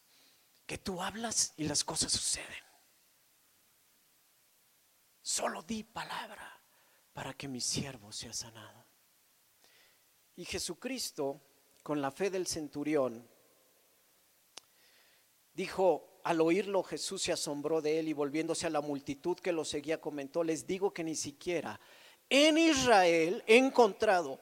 que 0.67 0.79
tú 0.79 1.01
hablas 1.01 1.55
y 1.57 1.65
las 1.65 1.85
cosas 1.85 2.13
suceden. 2.13 2.65
Solo 5.23 5.63
di 5.63 5.85
palabra 5.85 6.61
para 7.13 7.35
que 7.35 7.49
mi 7.49 7.61
siervo 7.61 8.13
sea 8.13 8.33
sanado. 8.33 8.85
Y 10.35 10.45
Jesucristo, 10.45 11.41
con 11.87 12.03
la 12.03 12.11
fe 12.11 12.31
del 12.31 12.49
centurión, 12.49 13.25
dijo, 15.55 16.19
al 16.25 16.41
oírlo 16.41 16.83
Jesús 16.83 17.23
se 17.23 17.31
asombró 17.31 17.81
de 17.81 18.01
él 18.01 18.09
y 18.09 18.13
volviéndose 18.13 18.67
a 18.67 18.71
la 18.71 18.81
multitud 18.81 19.37
que 19.37 19.53
lo 19.53 19.65
seguía 19.65 20.01
comentó, 20.01 20.43
les 20.43 20.67
digo 20.67 20.93
que 20.93 21.05
ni 21.05 21.15
siquiera 21.15 21.79
en 22.29 22.59
Israel 22.59 23.45
he 23.47 23.57
encontrado 23.57 24.41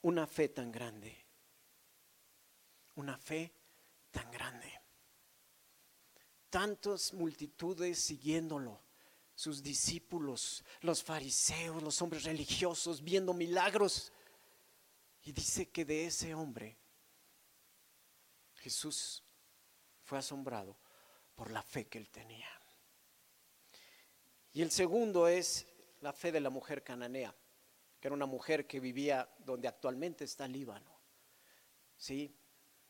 una 0.00 0.26
fe 0.26 0.48
tan 0.48 0.72
grande, 0.72 1.14
una 2.94 3.18
fe 3.18 3.52
tan 4.10 4.30
grande 4.30 4.78
tantas 6.48 7.12
multitudes 7.12 7.98
siguiéndolo, 7.98 8.80
sus 9.34 9.62
discípulos, 9.62 10.64
los 10.80 11.02
fariseos, 11.02 11.82
los 11.82 12.00
hombres 12.02 12.24
religiosos, 12.24 13.04
viendo 13.04 13.34
milagros. 13.34 14.10
Y 15.28 15.32
dice 15.32 15.68
que 15.68 15.84
de 15.84 16.06
ese 16.06 16.34
hombre 16.34 16.78
Jesús 18.54 19.22
fue 20.02 20.16
asombrado 20.16 20.78
por 21.34 21.50
la 21.50 21.60
fe 21.60 21.86
que 21.86 21.98
él 21.98 22.08
tenía. 22.08 22.48
Y 24.54 24.62
el 24.62 24.70
segundo 24.70 25.28
es 25.28 25.66
la 26.00 26.14
fe 26.14 26.32
de 26.32 26.40
la 26.40 26.48
mujer 26.48 26.82
cananea, 26.82 27.36
que 28.00 28.08
era 28.08 28.14
una 28.14 28.24
mujer 28.24 28.66
que 28.66 28.80
vivía 28.80 29.28
donde 29.40 29.68
actualmente 29.68 30.24
está 30.24 30.48
Líbano. 30.48 30.98
¿Sí? 31.98 32.34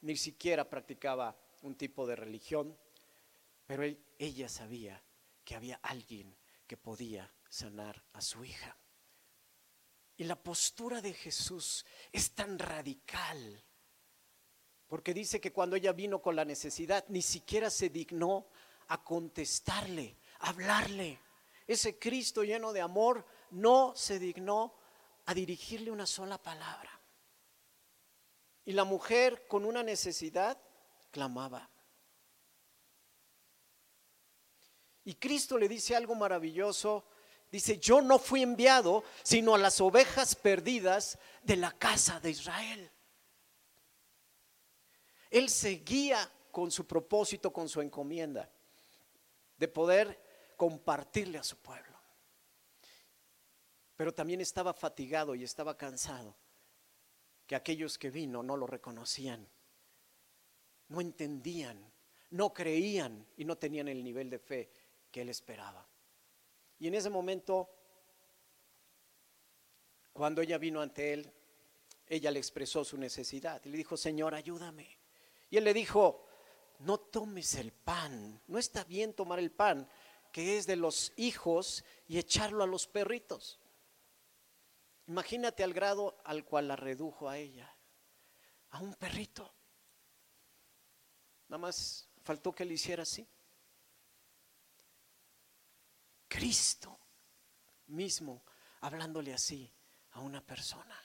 Ni 0.03 0.17
siquiera 0.17 0.71
practicaba 0.71 1.37
un 1.63 1.75
tipo 1.75 2.07
de 2.07 2.15
religión, 2.15 2.79
pero 3.67 3.83
ella 4.17 4.49
sabía 4.49 5.03
que 5.45 5.57
había 5.57 5.81
alguien 5.83 6.37
que 6.69 6.77
podía 6.77 7.35
sanar 7.49 8.01
a 8.13 8.21
su 8.21 8.45
hija. 8.45 8.79
Y 10.19 10.25
la 10.25 10.37
postura 10.37 11.01
de 11.01 11.15
Jesús 11.15 11.87
es 12.11 12.33
tan 12.33 12.59
radical, 12.59 13.65
porque 14.89 15.15
dice 15.15 15.41
que 15.41 15.53
cuando 15.53 15.77
ella 15.77 15.93
vino 15.93 16.21
con 16.21 16.35
la 16.35 16.45
necesidad, 16.45 17.05
ni 17.09 17.23
siquiera 17.23 17.71
se 17.71 17.89
dignó 17.89 18.49
a 18.89 19.03
contestarle, 19.05 20.17
a 20.41 20.49
hablarle. 20.49 21.21
Ese 21.69 22.01
Cristo 22.01 22.43
lleno 22.43 22.73
de 22.73 22.81
amor 22.81 23.25
no 23.53 23.95
se 23.95 24.19
dignó 24.19 24.75
a 25.27 25.35
dirigirle 25.35 25.93
una 25.93 26.07
sola 26.07 26.37
palabra. 26.37 27.01
Y 28.65 28.73
la 28.73 28.85
mujer 28.85 29.47
con 29.47 29.65
una 29.65 29.85
necesidad 29.85 30.61
clamaba. 31.13 31.71
Y 35.05 35.15
Cristo 35.15 35.57
le 35.57 35.69
dice 35.69 35.95
algo 35.95 36.17
maravilloso. 36.17 37.05
Dice, 37.51 37.79
yo 37.79 38.03
no 38.03 38.19
fui 38.19 38.43
enviado 38.43 39.05
sino 39.23 39.55
a 39.55 39.59
las 39.59 39.81
ovejas 39.81 40.35
perdidas 40.35 41.19
de 41.43 41.57
la 41.57 41.73
casa 41.73 42.21
de 42.21 42.31
Israel. 42.31 42.91
Él 45.31 45.49
seguía 45.49 46.31
con 46.51 46.71
su 46.71 46.87
propósito, 46.87 47.53
con 47.53 47.69
su 47.69 47.81
encomienda, 47.81 48.51
de 49.57 49.69
poder 49.69 50.53
compartirle 50.57 51.39
a 51.39 51.43
su 51.43 51.57
pueblo. 51.59 51.99
Pero 53.97 54.13
también 54.13 54.41
estaba 54.41 54.73
fatigado 54.73 55.35
y 55.35 55.43
estaba 55.43 55.77
cansado, 55.77 56.37
que 57.47 57.57
aquellos 57.57 57.99
que 57.99 58.11
vino 58.11 58.43
no 58.43 58.57
lo 58.57 58.67
reconocían, 58.67 59.49
no 60.89 61.01
entendían, 61.01 61.93
no 62.31 62.53
creían 62.53 63.27
y 63.37 63.45
no 63.45 63.57
tenían 63.57 63.89
el 63.89 64.05
nivel 64.05 64.31
de 64.31 64.39
fe 64.39 64.71
que 65.11 65.23
él 65.23 65.31
esperaba. 65.31 65.87
Y 66.79 66.87
en 66.87 66.95
ese 66.95 67.11
momento, 67.11 67.69
cuando 70.13 70.43
ella 70.43 70.59
vino 70.59 70.81
ante 70.81 71.13
él, 71.13 71.33
ella 72.07 72.31
le 72.31 72.39
expresó 72.39 72.85
su 72.85 72.97
necesidad 72.97 73.61
y 73.65 73.69
le 73.69 73.79
dijo, 73.79 73.97
Señor, 73.97 74.35
ayúdame. 74.35 74.99
Y 75.51 75.57
él 75.57 75.65
le 75.65 75.75
dijo, 75.75 76.25
no 76.81 76.99
tomes 76.99 77.55
el 77.57 77.73
pan, 77.73 78.41
no 78.47 78.59
está 78.59 78.85
bien 78.85 79.13
tomar 79.15 79.39
el 79.39 79.51
pan 79.51 79.89
que 80.33 80.59
es 80.59 80.67
de 80.67 80.77
los 80.77 81.13
hijos 81.17 81.85
y 82.07 82.19
echarlo 82.19 82.63
a 82.63 82.67
los 82.67 82.87
perritos. 82.87 83.59
Imagínate 85.07 85.65
al 85.65 85.73
grado 85.73 86.19
al 86.25 86.45
cual 86.45 86.69
la 86.69 86.77
redujo 86.77 87.29
a 87.29 87.39
ella, 87.39 87.75
a 88.71 88.81
un 88.81 88.95
perrito. 88.95 89.55
Nada 91.49 91.59
más 91.59 92.09
faltó 92.23 92.55
que 92.55 92.65
le 92.65 92.75
hiciera 92.75 93.05
así. 93.05 93.27
Cristo 96.29 96.99
mismo 97.89 98.45
hablándole 98.81 99.33
así 99.33 99.71
a 100.13 100.21
una 100.21 100.45
persona. 100.45 100.97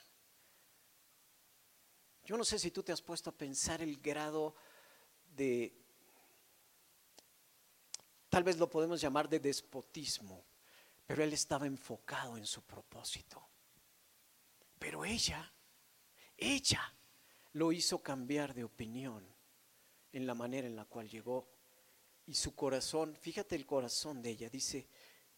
Yo 2.24 2.36
no 2.36 2.44
sé 2.44 2.58
si 2.58 2.70
tú 2.70 2.82
te 2.82 2.92
has 2.92 3.02
puesto 3.02 3.30
a 3.30 3.36
pensar 3.36 3.82
el 3.82 4.00
grado 4.00 4.54
de, 5.36 5.74
tal 8.28 8.42
vez 8.42 8.56
lo 8.56 8.70
podemos 8.70 9.00
llamar 9.00 9.28
de 9.28 9.40
despotismo, 9.40 10.44
pero 11.06 11.22
él 11.22 11.32
estaba 11.32 11.66
enfocado 11.66 12.38
en 12.38 12.46
su 12.46 12.62
propósito. 12.62 13.46
Pero 14.78 15.04
ella, 15.04 15.52
ella 16.36 16.94
lo 17.52 17.72
hizo 17.72 18.02
cambiar 18.02 18.54
de 18.54 18.64
opinión 18.64 19.26
en 20.12 20.26
la 20.26 20.34
manera 20.34 20.66
en 20.66 20.76
la 20.76 20.84
cual 20.86 21.08
llegó. 21.08 21.48
Y 22.26 22.34
su 22.34 22.54
corazón, 22.54 23.14
fíjate 23.16 23.54
el 23.54 23.66
corazón 23.66 24.22
de 24.22 24.30
ella, 24.30 24.48
dice, 24.48 24.88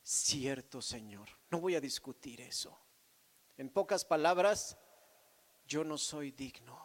cierto 0.07 0.81
Señor, 0.81 1.29
no 1.51 1.59
voy 1.59 1.75
a 1.75 1.81
discutir 1.81 2.41
eso. 2.41 2.79
En 3.57 3.69
pocas 3.69 4.05
palabras, 4.05 4.77
yo 5.67 5.83
no 5.83 5.99
soy 5.99 6.31
digno, 6.31 6.81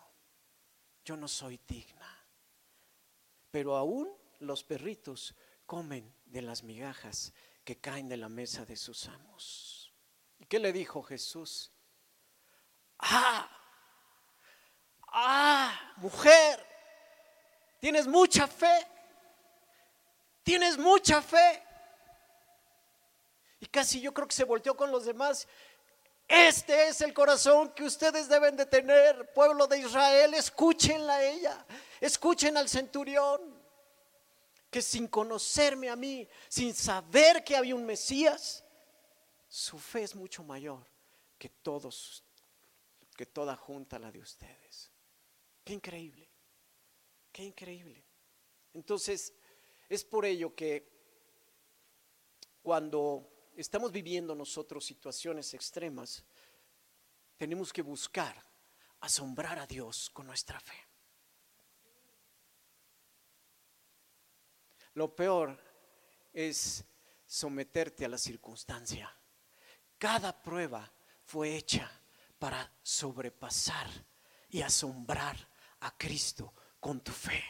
yo 1.06 1.16
no 1.16 1.28
soy 1.28 1.60
digna. 1.68 2.26
Pero 3.52 3.76
aún 3.76 4.12
los 4.40 4.64
perritos 4.64 5.36
comen 5.68 6.12
de 6.26 6.42
las 6.42 6.64
migajas 6.64 7.32
que 7.64 7.80
caen 7.80 8.10
de 8.10 8.18
la 8.18 8.28
mesa 8.28 8.66
de 8.66 8.76
sus 8.76 9.08
amos. 9.08 9.94
¿Y 10.40 10.46
qué 10.46 10.58
le 10.58 10.74
dijo 10.74 11.04
Jesús? 11.04 11.72
Ah, 12.98 13.48
ah, 15.10 15.94
mujer, 15.98 16.66
tienes 17.80 18.08
mucha 18.08 18.48
fe, 18.48 18.88
tienes 20.42 20.80
mucha 20.80 21.22
fe. 21.22 21.64
Casi 23.72 24.02
yo 24.02 24.14
creo 24.14 24.28
que 24.28 24.36
se 24.36 24.44
volteó 24.44 24.76
con 24.76 24.92
los 24.92 25.06
demás. 25.06 25.48
Este 26.28 26.90
es 26.90 27.02
el 27.02 27.14
corazón 27.14 27.74
que 27.74 27.84
ustedes 27.84 28.28
deben 28.28 28.56
de 28.56 28.66
tener, 28.66 29.34
pueblo 29.34 29.66
de 29.68 29.80
Israel. 29.80 30.34
Escúchenla 30.34 31.16
a 31.16 31.24
ella, 31.26 31.66
escuchen 32.00 32.58
al 32.58 32.70
centurión, 32.70 33.62
que 34.70 34.82
sin 34.82 35.08
conocerme 35.08 35.90
a 35.90 35.96
mí, 35.96 36.28
sin 36.48 36.74
saber 36.74 37.44
que 37.44 37.56
había 37.56 37.76
un 37.76 37.86
Mesías, 37.86 38.64
su 39.48 39.78
fe 39.78 40.04
es 40.04 40.16
mucho 40.16 40.44
mayor 40.44 40.86
que 41.38 41.50
todos, 41.50 42.24
que 43.18 43.26
toda 43.26 43.58
junta 43.58 44.00
la 44.00 44.12
de 44.12 44.20
ustedes. 44.20 44.92
Qué 45.64 45.74
increíble, 45.74 46.30
qué 47.32 47.44
increíble. 47.44 48.06
Entonces, 48.74 49.34
es 49.90 50.06
por 50.06 50.26
ello 50.26 50.56
que 50.56 50.90
cuando 52.62 53.31
estamos 53.56 53.92
viviendo 53.92 54.36
nosotros 54.36 54.86
situaciones 54.86 55.54
extremas, 55.54 56.24
tenemos 57.38 57.74
que 57.74 57.82
buscar 57.82 58.36
asombrar 59.00 59.60
a 59.60 59.68
Dios 59.68 60.10
con 60.10 60.28
nuestra 60.28 60.60
fe. 60.60 60.78
Lo 64.94 65.16
peor 65.16 65.58
es 66.34 66.84
someterte 67.26 68.06
a 68.06 68.10
la 68.10 68.18
circunstancia. 68.18 69.14
Cada 69.98 70.42
prueba 70.42 70.92
fue 71.26 71.56
hecha 71.56 71.90
para 72.38 72.72
sobrepasar 72.84 73.88
y 74.50 74.62
asombrar 74.62 75.38
a 75.80 75.98
Cristo 75.98 76.54
con 76.80 77.02
tu 77.02 77.12
fe. 77.12 77.42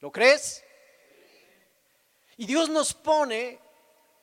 ¿Lo 0.00 0.10
crees? 0.10 0.62
Y 2.40 2.46
Dios 2.46 2.70
nos 2.70 2.94
pone 2.94 3.58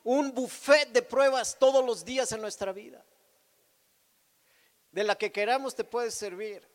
un 0.04 0.34
buffet 0.34 0.92
de 0.92 1.04
pruebas 1.04 1.56
todos 1.60 1.86
los 1.86 2.04
días 2.04 2.32
en 2.32 2.42
nuestra 2.42 2.72
vida. 2.72 3.06
De 4.92 5.04
la 5.04 5.16
que 5.16 5.32
queramos 5.32 5.76
te 5.76 5.84
puedes 5.84 6.16
servir. 6.16 6.68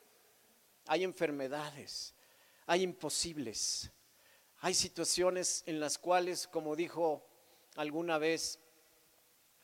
Hay 0.87 1.02
enfermedades, 1.02 2.14
hay 2.64 2.83
imposibles, 2.83 3.90
hay 4.61 4.72
situaciones 4.72 5.64
en 5.66 5.81
las 5.81 5.98
cuales, 5.98 6.46
como 6.46 6.76
dijo 6.76 7.26
alguna 7.74 8.18
vez 8.18 8.61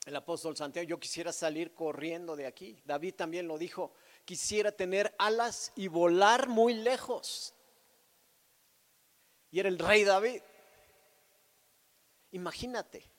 el 0.04 0.16
apóstol 0.16 0.56
Santiago, 0.56 0.88
yo 0.88 0.98
quisiera 0.98 1.32
salir 1.32 1.74
corriendo 1.74 2.34
de 2.34 2.46
aquí. 2.46 2.76
David 2.86 3.14
también 3.14 3.46
lo 3.46 3.56
dijo, 3.56 3.92
quisiera 4.24 4.72
tener 4.72 5.14
alas 5.16 5.70
y 5.76 5.86
volar 5.86 6.48
muy 6.48 6.74
lejos. 6.74 7.54
Y 9.52 9.60
era 9.60 9.68
el 9.68 9.78
rey 9.78 10.02
David. 10.02 10.42
Imagínate, 12.32 13.10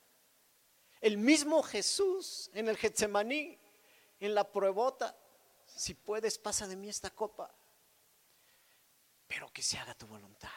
el 1.00 1.16
mismo 1.16 1.62
Jesús 1.62 2.50
en 2.52 2.68
el 2.68 2.76
Getsemaní, 2.76 3.58
en 4.20 4.34
la 4.34 4.50
pruebota, 4.50 5.16
si 5.64 5.94
puedes, 5.94 6.38
pasa 6.38 6.66
de 6.66 6.76
mí 6.76 6.88
esta 6.88 7.10
copa, 7.10 7.52
pero 9.26 9.50
que 9.52 9.62
se 9.62 9.78
haga 9.78 9.94
tu 9.94 10.06
voluntad. 10.06 10.50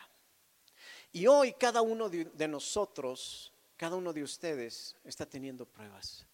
Y 1.11 1.27
hoy 1.27 1.53
cada 1.53 1.81
uno 1.81 2.09
de, 2.09 2.47
nosotros, 2.47 3.53
cada 3.77 3.95
uno 3.95 4.11
de 4.11 4.23
ustedes 4.23 4.97
está 5.03 5.25
teniendo 5.25 5.65
pruebas. 5.65 6.25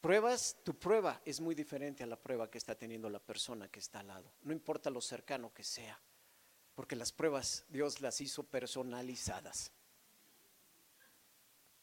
Pruebas, 0.00 0.56
tu 0.62 0.78
prueba 0.78 1.20
es 1.24 1.40
muy 1.40 1.54
diferente 1.54 2.04
a 2.04 2.06
la 2.06 2.16
prueba 2.16 2.50
que 2.50 2.58
está 2.58 2.74
teniendo 2.74 3.10
la 3.10 3.18
persona 3.18 3.68
que 3.68 3.80
está 3.80 4.00
al 4.00 4.08
lado. 4.08 4.32
No 4.42 4.52
importa 4.52 4.90
lo 4.90 5.00
cercano 5.00 5.52
que 5.52 5.64
sea, 5.64 6.00
porque 6.74 6.96
las 6.96 7.12
pruebas 7.12 7.64
Dios 7.68 8.00
las 8.00 8.20
hizo 8.20 8.44
personalizadas 8.44 9.72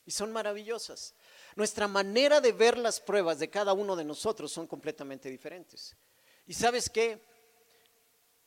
y 0.08 0.12
son 0.12 0.32
maravillosas. 0.32 1.14
Nuestra 1.58 1.86
manera 1.90 2.40
de 2.40 2.54
ver 2.54 2.78
las 2.78 3.02
pruebas 3.02 3.40
de 3.40 3.50
cada 3.50 3.74
uno 3.74 3.94
de 3.94 4.06
nosotros 4.06 4.50
son 4.54 4.66
completamente 4.66 5.30
diferentes. 5.30 5.98
Y 6.46 6.54
sabes 6.54 6.90
qué? 6.90 7.22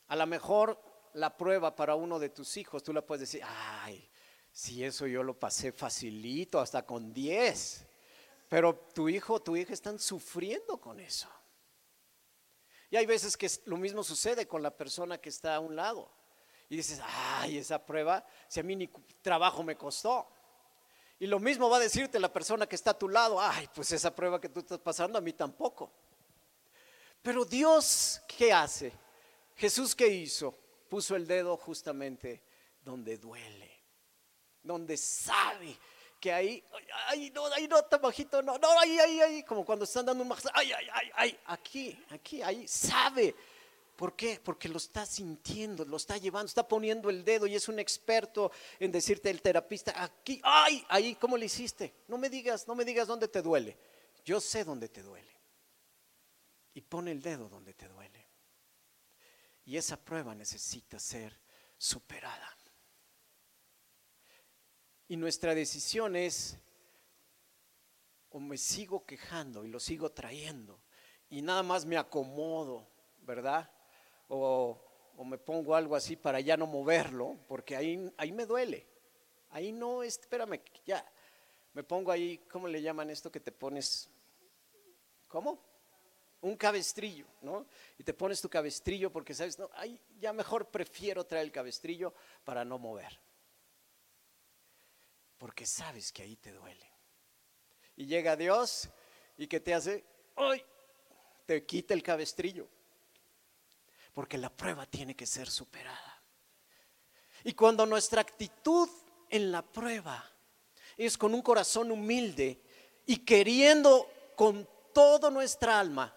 A 0.08 0.16
lo 0.16 0.26
mejor 0.26 0.80
la 1.12 1.36
prueba 1.36 1.76
para 1.76 1.94
uno 1.96 2.18
de 2.18 2.30
tus 2.30 2.56
hijos, 2.56 2.82
tú 2.82 2.94
la 2.94 3.04
puedes 3.04 3.28
decir, 3.28 3.42
ay, 3.44 4.10
si 4.50 4.82
eso 4.82 5.06
yo 5.06 5.22
lo 5.22 5.38
pasé 5.38 5.70
facilito, 5.70 6.58
hasta 6.58 6.86
con 6.86 7.12
10. 7.12 7.86
Pero 8.48 8.74
tu 8.94 9.10
hijo 9.10 9.34
o 9.34 9.42
tu 9.42 9.54
hija 9.54 9.74
están 9.74 9.98
sufriendo 9.98 10.80
con 10.80 10.98
eso. 10.98 11.28
Y 12.88 12.96
hay 12.96 13.04
veces 13.04 13.36
que 13.36 13.50
lo 13.66 13.76
mismo 13.76 14.02
sucede 14.02 14.48
con 14.48 14.62
la 14.62 14.74
persona 14.74 15.18
que 15.18 15.28
está 15.28 15.56
a 15.56 15.60
un 15.60 15.76
lado. 15.76 16.10
Y 16.70 16.76
dices, 16.76 17.02
ay, 17.04 17.58
esa 17.58 17.84
prueba, 17.84 18.24
si 18.48 18.60
a 18.60 18.62
mí 18.62 18.76
ni 18.76 18.88
trabajo 19.20 19.62
me 19.62 19.76
costó. 19.76 20.32
Y 21.20 21.26
lo 21.26 21.38
mismo 21.38 21.68
va 21.68 21.76
a 21.76 21.80
decirte 21.80 22.18
la 22.18 22.32
persona 22.32 22.66
que 22.66 22.74
está 22.74 22.92
a 22.92 22.98
tu 22.98 23.06
lado, 23.06 23.38
ay, 23.38 23.68
pues 23.74 23.92
esa 23.92 24.14
prueba 24.14 24.40
que 24.40 24.48
tú 24.48 24.60
estás 24.60 24.78
pasando 24.78 25.18
a 25.18 25.20
mí 25.20 25.34
tampoco. 25.34 25.92
Pero 27.20 27.44
Dios, 27.44 28.22
¿qué 28.26 28.50
hace? 28.50 28.90
Jesús, 29.54 29.94
¿qué 29.94 30.08
hizo? 30.08 30.58
Puso 30.88 31.14
el 31.14 31.26
dedo 31.26 31.58
justamente 31.58 32.42
donde 32.82 33.18
duele, 33.18 33.70
donde 34.62 34.96
sabe 34.96 35.76
que 36.18 36.32
ahí, 36.32 36.64
ay, 37.08 37.30
no, 37.30 37.44
ahí 37.52 37.68
no, 37.68 37.78
está 37.78 37.98
bajito, 37.98 38.40
no, 38.40 38.56
no, 38.56 38.80
ahí, 38.80 38.98
ahí, 38.98 39.20
ahí, 39.20 39.42
como 39.42 39.62
cuando 39.62 39.84
están 39.84 40.06
dando 40.06 40.22
un 40.22 40.28
masaje, 40.28 40.54
ay, 40.54 40.72
ay, 40.72 40.88
ay, 40.90 41.10
ay, 41.14 41.38
aquí, 41.44 42.02
aquí, 42.08 42.40
ahí, 42.40 42.66
sabe 42.66 43.34
¿Por 44.00 44.16
qué? 44.16 44.40
Porque 44.42 44.66
lo 44.70 44.78
está 44.78 45.04
sintiendo, 45.04 45.84
lo 45.84 45.98
está 45.98 46.16
llevando, 46.16 46.46
está 46.46 46.66
poniendo 46.66 47.10
el 47.10 47.22
dedo 47.22 47.46
y 47.46 47.54
es 47.54 47.68
un 47.68 47.78
experto 47.78 48.50
en 48.78 48.90
decirte 48.90 49.28
el 49.28 49.42
terapista, 49.42 49.92
aquí, 50.02 50.40
ay, 50.42 50.82
ahí, 50.88 51.16
¿cómo 51.16 51.36
le 51.36 51.44
hiciste? 51.44 51.92
No 52.08 52.16
me 52.16 52.30
digas, 52.30 52.66
no 52.66 52.74
me 52.74 52.86
digas 52.86 53.06
dónde 53.06 53.28
te 53.28 53.42
duele. 53.42 53.76
Yo 54.24 54.40
sé 54.40 54.64
dónde 54.64 54.88
te 54.88 55.02
duele. 55.02 55.36
Y 56.72 56.80
pone 56.80 57.10
el 57.10 57.20
dedo 57.20 57.50
donde 57.50 57.74
te 57.74 57.88
duele. 57.88 58.26
Y 59.66 59.76
esa 59.76 59.98
prueba 59.98 60.34
necesita 60.34 60.98
ser 60.98 61.38
superada. 61.76 62.56
Y 65.08 65.18
nuestra 65.18 65.54
decisión 65.54 66.16
es, 66.16 66.56
o 68.30 68.40
me 68.40 68.56
sigo 68.56 69.04
quejando 69.04 69.62
y 69.62 69.68
lo 69.68 69.78
sigo 69.78 70.10
trayendo, 70.10 70.80
y 71.28 71.42
nada 71.42 71.62
más 71.62 71.84
me 71.84 71.98
acomodo, 71.98 72.88
¿verdad? 73.18 73.70
O, 74.30 75.24
me 75.24 75.36
pongo 75.36 75.74
algo 75.74 75.94
así 75.94 76.16
para 76.16 76.40
ya 76.40 76.56
no 76.56 76.66
moverlo, 76.66 77.36
porque 77.46 77.76
ahí, 77.76 78.10
ahí 78.16 78.32
me 78.32 78.46
duele. 78.46 78.86
Ahí 79.50 79.72
no, 79.72 80.02
espérame, 80.02 80.60
ya. 80.86 81.04
Me 81.74 81.82
pongo 81.82 82.10
ahí, 82.10 82.38
¿cómo 82.50 82.68
le 82.68 82.80
llaman 82.80 83.10
esto 83.10 83.30
que 83.30 83.40
te 83.40 83.52
pones? 83.52 84.08
¿Cómo? 85.28 85.60
Un 86.40 86.56
cabestrillo, 86.56 87.26
¿no? 87.42 87.66
Y 87.98 88.04
te 88.04 88.14
pones 88.14 88.40
tu 88.40 88.48
cabestrillo 88.48 89.12
porque 89.12 89.34
sabes, 89.34 89.58
no, 89.58 89.68
ahí 89.74 90.00
ya 90.18 90.32
mejor 90.32 90.70
prefiero 90.70 91.24
traer 91.24 91.44
el 91.44 91.52
cabestrillo 91.52 92.14
para 92.44 92.64
no 92.64 92.78
mover. 92.78 93.20
Porque 95.36 95.66
sabes 95.66 96.12
que 96.12 96.22
ahí 96.22 96.36
te 96.36 96.52
duele. 96.52 96.86
Y 97.96 98.06
llega 98.06 98.36
Dios 98.36 98.88
y 99.36 99.46
que 99.46 99.60
te 99.60 99.74
hace, 99.74 100.04
¡ay! 100.36 100.64
Te 101.44 101.66
quita 101.66 101.92
el 101.92 102.02
cabestrillo 102.02 102.68
porque 104.12 104.38
la 104.38 104.50
prueba 104.50 104.86
tiene 104.86 105.14
que 105.14 105.26
ser 105.26 105.48
superada. 105.48 106.22
Y 107.44 107.54
cuando 107.54 107.86
nuestra 107.86 108.20
actitud 108.20 108.88
en 109.30 109.52
la 109.52 109.62
prueba. 109.62 110.28
Es 110.96 111.16
con 111.16 111.32
un 111.32 111.40
corazón 111.40 111.90
humilde 111.90 112.60
y 113.06 113.18
queriendo 113.18 114.06
con 114.36 114.68
toda 114.92 115.30
nuestra 115.30 115.80
alma 115.80 116.14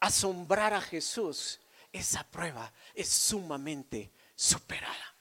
asombrar 0.00 0.74
a 0.74 0.80
Jesús, 0.80 1.60
esa 1.90 2.24
prueba 2.24 2.70
es 2.92 3.08
sumamente 3.08 4.12
superada. 4.34 5.14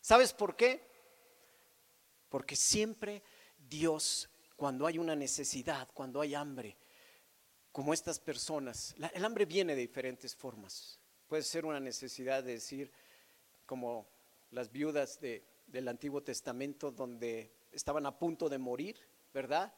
¿Sabes 0.00 0.32
por 0.32 0.54
qué? 0.54 0.86
Porque 2.28 2.54
siempre 2.54 3.22
Dios, 3.56 4.28
cuando 4.54 4.86
hay 4.86 4.98
una 4.98 5.16
necesidad, 5.16 5.88
cuando 5.92 6.20
hay 6.20 6.34
hambre, 6.34 6.76
como 7.76 7.92
estas 7.92 8.18
personas, 8.18 8.94
el 9.12 9.22
hambre 9.22 9.44
viene 9.44 9.74
de 9.74 9.82
diferentes 9.82 10.34
formas. 10.34 10.98
Puede 11.28 11.42
ser 11.42 11.66
una 11.66 11.78
necesidad 11.78 12.42
de 12.42 12.52
decir, 12.52 12.90
como 13.66 14.06
las 14.50 14.72
viudas 14.72 15.20
del 15.20 15.86
Antiguo 15.86 16.22
Testamento, 16.22 16.90
donde 16.90 17.52
estaban 17.70 18.06
a 18.06 18.18
punto 18.18 18.48
de 18.48 18.56
morir, 18.56 18.96
¿verdad? 19.34 19.74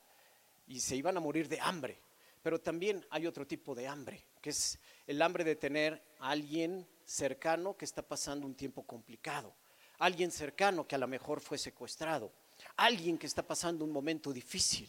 Y 0.68 0.78
se 0.78 0.94
iban 0.94 1.16
a 1.16 1.20
morir 1.20 1.48
de 1.48 1.58
hambre. 1.58 2.00
Pero 2.40 2.61
también 2.61 3.04
hay 3.11 3.26
otro 3.26 3.48
tipo 3.48 3.74
de 3.74 3.88
hambre, 3.88 4.26
que 4.40 4.50
es 4.50 4.78
el 5.04 5.20
hambre 5.20 5.42
de 5.42 5.56
tener 5.56 6.00
a 6.20 6.30
alguien 6.30 6.87
cercano 7.04 7.76
que 7.76 7.84
está 7.84 8.02
pasando 8.02 8.46
un 8.46 8.54
tiempo 8.54 8.84
complicado, 8.84 9.56
alguien 9.98 10.30
cercano 10.30 10.87
que 10.87 10.94
a 10.94 10.98
lo 10.98 11.08
mejor 11.08 11.40
fue 11.40 11.58
secuestrado, 11.58 12.32
alguien 12.76 13.18
que 13.18 13.26
está 13.26 13.42
pasando 13.42 13.84
un 13.84 13.90
momento 13.90 14.32
difícil, 14.32 14.88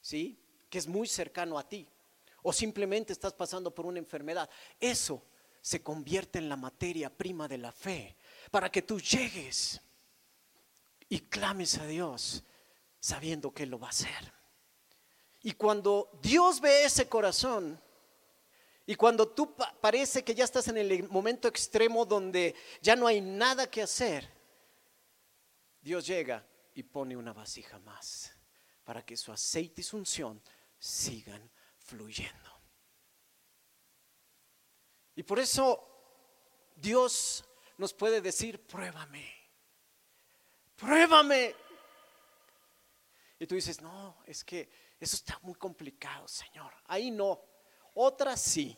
¿sí? 0.00 0.38
Que 0.68 0.78
es 0.78 0.86
muy 0.86 1.08
cercano 1.08 1.58
a 1.58 1.68
ti, 1.68 1.88
o 2.42 2.52
simplemente 2.52 3.12
estás 3.12 3.32
pasando 3.32 3.74
por 3.74 3.86
una 3.86 3.98
enfermedad. 3.98 4.48
Eso 4.78 5.22
se 5.60 5.82
convierte 5.82 6.38
en 6.38 6.48
la 6.48 6.56
materia 6.56 7.10
prima 7.10 7.46
de 7.46 7.58
la 7.58 7.72
fe 7.72 8.16
para 8.50 8.70
que 8.70 8.82
tú 8.82 9.00
llegues 9.00 9.80
y 11.08 11.20
clames 11.20 11.78
a 11.78 11.86
Dios 11.86 12.42
sabiendo 12.98 13.52
que 13.52 13.64
Él 13.64 13.70
lo 13.70 13.78
va 13.78 13.88
a 13.88 13.90
hacer. 13.90 14.32
Y 15.42 15.52
cuando 15.52 16.10
Dios 16.22 16.60
ve 16.60 16.84
ese 16.84 17.08
corazón, 17.08 17.80
y 18.86 18.94
cuando 18.96 19.28
tú 19.28 19.54
parece 19.80 20.24
que 20.24 20.34
ya 20.34 20.44
estás 20.44 20.68
en 20.68 20.76
el 20.76 21.08
momento 21.08 21.46
extremo 21.46 22.04
donde 22.04 22.54
ya 22.82 22.96
no 22.96 23.06
hay 23.06 23.20
nada 23.20 23.70
que 23.70 23.82
hacer, 23.82 24.28
Dios 25.80 26.06
llega 26.06 26.44
y 26.74 26.82
pone 26.82 27.16
una 27.16 27.32
vasija 27.32 27.78
más 27.78 28.32
para 28.84 29.04
que 29.04 29.16
su 29.16 29.30
aceite 29.32 29.80
y 29.80 29.84
su 29.84 29.96
unción 29.96 30.42
sigan 30.78 31.48
fluyendo. 31.90 32.50
Y 35.16 35.22
por 35.22 35.38
eso 35.38 35.86
Dios 36.76 37.44
nos 37.78 37.92
puede 37.92 38.20
decir, 38.20 38.64
pruébame, 38.66 39.28
pruébame. 40.76 41.54
Y 43.38 43.46
tú 43.46 43.54
dices, 43.54 43.80
no, 43.80 44.22
es 44.26 44.44
que 44.44 44.70
eso 45.00 45.16
está 45.16 45.38
muy 45.42 45.54
complicado, 45.54 46.28
Señor. 46.28 46.72
Ahí 46.86 47.10
no. 47.10 47.42
Otra 47.94 48.36
sí, 48.36 48.76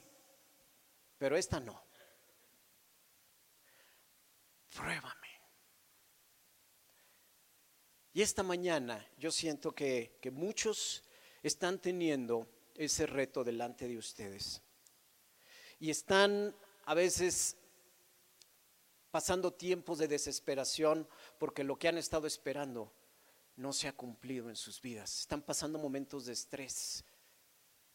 pero 1.19 1.37
esta 1.37 1.61
no. 1.61 1.85
Pruébame. 4.75 5.29
Y 8.15 8.23
esta 8.23 8.43
mañana 8.43 9.07
yo 9.19 9.31
siento 9.31 9.73
que, 9.75 10.19
que 10.21 10.31
muchos 10.31 11.03
están 11.43 11.79
teniendo 11.79 12.49
ese 12.77 13.07
reto 13.07 13.45
delante 13.45 13.89
de 13.89 13.99
ustedes. 13.99 14.63
Y 15.79 15.91
están 15.91 16.55
a 16.85 16.95
veces 16.95 17.57
pasando 19.11 19.53
tiempos 19.53 19.99
de 19.99 20.09
desesperación 20.09 21.07
porque 21.39 21.65
lo 21.65 21.79
que 21.79 21.89
han 21.89 21.99
estado 21.99 22.27
esperando 22.27 22.93
no 23.57 23.73
se 23.73 23.89
ha 23.89 23.93
cumplido 23.93 24.49
en 24.49 24.57
sus 24.57 24.81
vidas. 24.81 25.21
Están 25.21 25.43
pasando 25.43 25.79
momentos 25.79 26.27
de 26.27 26.33
estrés. 26.33 27.05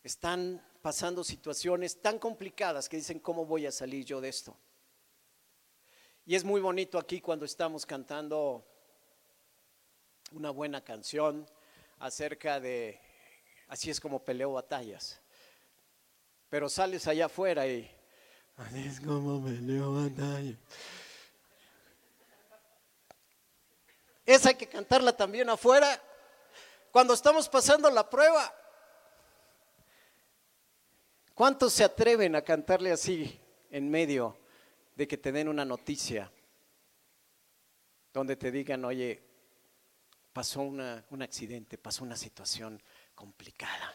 Están 0.04 0.64
pasando 0.82 1.24
situaciones 1.24 2.02
tan 2.02 2.20
complicadas 2.20 2.88
que 2.88 2.98
dicen, 2.98 3.20
¿cómo 3.20 3.46
voy 3.46 3.66
a 3.66 3.72
salir 3.72 4.06
yo 4.06 4.22
de 4.22 4.30
esto? 4.30 4.56
Y 6.26 6.36
es 6.36 6.44
muy 6.44 6.62
bonito 6.62 7.00
aquí 7.00 7.20
cuando 7.20 7.46
estamos 7.46 7.86
cantando 7.86 8.66
una 10.32 10.52
buena 10.52 10.84
canción 10.84 11.50
acerca 12.00 12.60
de 12.60 13.00
Así 13.68 13.90
es 13.90 14.00
como 14.00 14.24
peleo 14.24 14.54
batallas. 14.54 15.20
Pero 16.50 16.70
sales 16.70 17.08
allá 17.08 17.26
afuera 17.26 17.68
y 17.68 17.90
así 18.56 18.88
es 18.88 19.00
como 19.00 19.44
peleo 19.44 19.94
batallas. 19.94 20.58
Esa 24.26 24.50
hay 24.50 24.56
que 24.56 24.68
cantarla 24.68 25.16
también 25.16 25.50
afuera 25.50 26.02
cuando 26.92 27.14
estamos 27.14 27.48
pasando 27.48 27.90
la 27.90 28.10
prueba. 28.10 28.54
¿Cuántos 31.34 31.74
se 31.74 31.84
atreven 31.84 32.36
a 32.36 32.42
cantarle 32.42 32.92
así 32.92 33.40
en 33.70 33.90
medio 33.90 34.38
de 34.96 35.08
que 35.08 35.18
te 35.18 35.32
den 35.32 35.48
una 35.48 35.64
noticia 35.64 36.32
donde 38.12 38.36
te 38.36 38.50
digan, 38.52 38.84
oye, 38.84 39.22
pasó 40.34 40.62
un 40.62 41.22
accidente, 41.22 41.78
pasó 41.78 42.04
una 42.04 42.16
situación 42.16 42.82
complicada. 43.18 43.94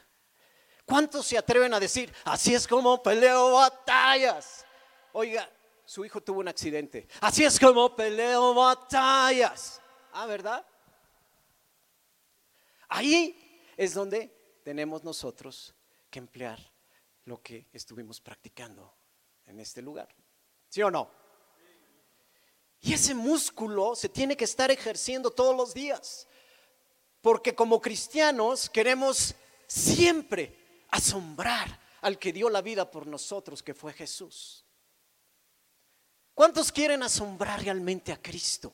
¿Cuántos 0.85 1.27
se 1.27 1.39
atreven 1.39 1.73
a 1.73 1.81
decir, 1.81 2.13
así 2.25 2.55
es 2.55 2.67
como 2.67 3.01
peleo 3.03 3.53
batallas? 3.53 4.67
Oiga, 5.13 5.49
su 5.87 6.05
hijo 6.05 6.21
tuvo 6.21 6.41
un 6.41 6.49
accidente. 6.49 7.07
Así 7.21 7.45
es 7.45 7.59
como 7.59 7.95
peleo 7.95 8.53
batallas. 8.53 9.81
Ah, 10.13 10.27
¿verdad? 10.27 10.67
Ahí 12.89 13.63
es 13.77 13.95
donde 13.95 14.61
tenemos 14.65 15.05
nosotros 15.05 15.73
que 16.11 16.19
emplear 16.19 16.59
lo 17.25 17.41
que 17.41 17.69
estuvimos 17.73 18.21
practicando 18.21 18.93
en 19.47 19.61
este 19.61 19.81
lugar. 19.81 20.09
¿Sí 20.69 20.83
o 20.83 20.91
no? 20.91 21.11
Y 22.81 22.93
ese 22.93 23.15
músculo 23.15 23.95
se 23.95 24.09
tiene 24.09 24.37
que 24.37 24.45
estar 24.45 24.71
ejerciendo 24.73 25.31
todos 25.31 25.57
los 25.57 25.73
días. 25.73 26.27
Porque 27.23 27.55
como 27.55 27.81
cristianos 27.81 28.69
queremos 28.69 29.35
siempre 29.67 30.85
asombrar 30.91 31.81
al 32.03 32.19
que 32.19 32.33
dio 32.33 32.51
la 32.51 32.61
vida 32.61 32.91
por 32.91 33.07
nosotros, 33.07 33.63
que 33.63 33.73
fue 33.73 33.93
Jesús. 33.93 34.67
¿Cuántos 36.35 36.73
quieren 36.73 37.03
asombrar 37.03 37.63
realmente 37.63 38.13
a 38.13 38.21
Cristo? 38.21 38.73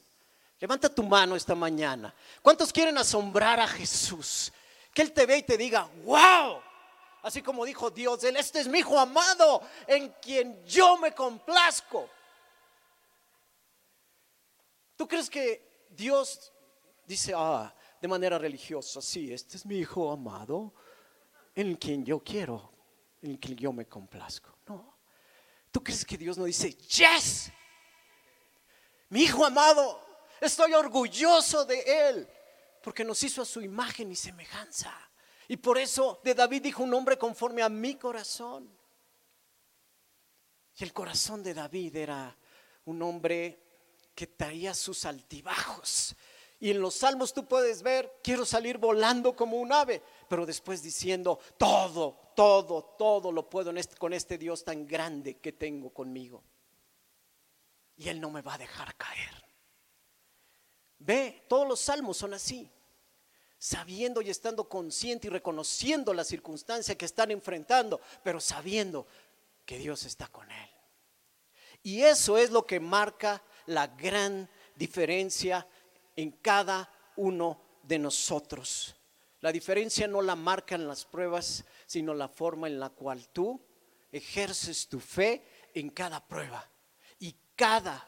Levanta 0.59 0.93
tu 0.93 1.03
mano 1.03 1.37
esta 1.37 1.55
mañana. 1.55 2.13
¿Cuántos 2.43 2.73
quieren 2.73 2.97
asombrar 2.97 3.61
a 3.61 3.69
Jesús? 3.69 4.53
Que 4.95 5.03
Él 5.03 5.13
te 5.13 5.27
ve 5.27 5.39
y 5.39 5.43
te 5.43 5.59
diga, 5.59 5.89
wow. 6.05 6.61
Así 7.23 7.43
como 7.43 7.65
dijo 7.65 7.91
Dios, 7.91 8.25
Él, 8.25 8.37
este 8.37 8.61
es 8.61 8.67
mi 8.67 8.79
hijo 8.79 8.99
amado 8.99 9.63
en 9.87 10.09
quien 10.23 10.65
yo 10.65 10.97
me 10.97 11.13
complazco. 11.13 12.09
¿Tú 14.97 15.07
crees 15.07 15.29
que 15.29 15.87
Dios 15.91 16.51
dice, 17.07 17.33
ah, 17.37 17.73
de 18.01 18.09
manera 18.09 18.39
religiosa, 18.39 19.01
sí, 19.03 19.33
este 19.33 19.57
es 19.57 19.67
mi 19.67 19.79
hijo 19.79 20.11
amado, 20.11 20.73
en 21.55 21.75
quien 21.77 22.05
yo 22.05 22.23
quiero, 22.23 22.73
en 23.23 23.37
quien 23.37 23.57
yo 23.57 23.73
me 23.73 23.87
complazco. 23.87 24.57
No. 24.67 24.99
¿Tú 25.71 25.83
crees 25.83 26.05
que 26.05 26.17
Dios 26.17 26.39
no 26.39 26.45
dice, 26.45 26.73
yes, 26.73 27.51
mi 29.11 29.23
hijo 29.23 29.45
amado, 29.45 30.05
estoy 30.41 30.73
orgulloso 30.75 31.65
de 31.65 31.81
él, 31.81 32.29
porque 32.83 33.05
nos 33.05 33.23
hizo 33.23 33.43
a 33.43 33.47
su 33.47 33.61
imagen 33.61 34.11
y 34.13 34.17
semejanza? 34.17 34.93
Y 35.49 35.57
por 35.57 35.79
eso 35.79 36.21
de 36.23 36.35
David 36.35 36.63
dijo 36.63 36.83
un 36.83 36.95
hombre 36.95 37.17
conforme 37.19 37.63
a 37.63 37.69
mi 37.69 37.97
corazón. 37.97 38.71
Y 40.77 40.85
el 40.85 40.93
corazón 40.93 41.43
de 41.43 41.55
David 41.55 41.97
era 41.97 42.37
un 42.85 43.03
hombre 43.03 43.65
que 44.15 44.27
traía 44.27 44.75
sus 44.75 45.05
altibajos, 45.05 46.15
y 46.61 46.71
en 46.71 46.81
los 46.81 46.94
salmos 46.94 47.33
tú 47.33 47.47
puedes 47.47 47.83
ver, 47.83 48.18
quiero 48.23 48.44
salir 48.44 48.79
volando 48.79 49.37
como 49.37 49.59
un 49.59 49.73
ave, 49.73 50.03
pero 50.29 50.44
después 50.44 50.83
diciendo, 50.83 51.38
todo, 51.57 52.33
todo, 52.35 52.83
todo 52.99 53.31
lo 53.31 53.49
puedo 53.49 53.73
con 53.99 54.12
este 54.12 54.38
Dios 54.38 54.64
tan 54.64 54.87
grande 54.87 55.37
que 55.37 55.53
tengo 55.53 55.90
conmigo. 55.90 56.42
Y 57.97 58.09
Él 58.09 58.21
no 58.21 58.31
me 58.31 58.42
va 58.42 58.55
a 58.55 58.59
dejar 58.59 58.97
caer. 58.97 59.44
Ve, 60.99 61.44
todos 61.49 61.68
los 61.68 61.81
salmos 61.81 62.16
son 62.16 62.35
así, 62.35 62.68
sabiendo 63.57 64.21
y 64.21 64.31
estando 64.31 64.68
consciente 64.68 65.29
y 65.29 65.31
reconociendo 65.31 66.12
la 66.12 66.25
circunstancia 66.25 66.99
que 66.99 67.05
están 67.05 67.31
enfrentando, 67.31 68.01
pero 68.25 68.40
sabiendo 68.40 69.07
que 69.64 69.79
Dios 69.79 70.05
está 70.05 70.27
con 70.27 70.51
Él. 70.51 70.71
Y 71.85 72.03
eso 72.03 72.37
es 72.37 72.51
lo 72.51 72.66
que 72.66 72.81
marca 72.81 73.44
la 73.66 73.87
gran 73.87 74.51
diferencia 74.75 75.66
en 76.18 76.33
cada 76.33 76.90
uno 77.14 77.61
de 77.85 77.96
nosotros. 77.96 78.96
La 79.40 79.52
diferencia 79.52 80.09
no 80.09 80.20
la 80.20 80.35
marcan 80.35 80.88
las 80.88 81.04
pruebas, 81.04 81.64
sino 81.87 82.12
la 82.12 82.26
forma 82.26 82.66
en 82.66 82.81
la 82.81 82.90
cual 82.90 83.28
tú 83.28 83.64
ejerces 84.11 84.88
tu 84.88 84.98
fe 84.98 85.44
en 85.74 85.90
cada 85.90 86.26
prueba. 86.26 86.68
Y 87.20 87.37
cada 87.54 88.04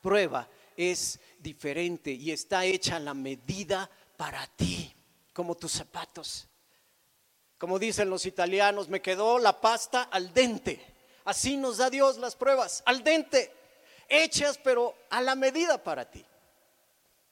prueba 0.00 0.48
es 0.74 1.20
diferente 1.38 2.10
y 2.12 2.30
está 2.30 2.64
hecha 2.64 2.96
a 2.96 3.00
la 3.00 3.12
medida 3.12 3.90
para 4.16 4.46
ti, 4.46 4.96
como 5.34 5.54
tus 5.54 5.72
zapatos. 5.72 6.48
Como 7.58 7.78
dicen 7.78 8.08
los 8.08 8.24
italianos, 8.24 8.88
me 8.88 9.02
quedó 9.02 9.38
la 9.38 9.60
pasta 9.60 10.04
al 10.04 10.32
dente. 10.32 10.82
Así 11.26 11.58
nos 11.58 11.76
da 11.76 11.90
Dios 11.90 12.16
las 12.16 12.36
pruebas, 12.36 12.82
al 12.86 13.04
dente, 13.04 13.52
hechas 14.08 14.56
pero 14.56 14.94
a 15.10 15.20
la 15.20 15.34
medida 15.34 15.84
para 15.84 16.10
ti. 16.10 16.24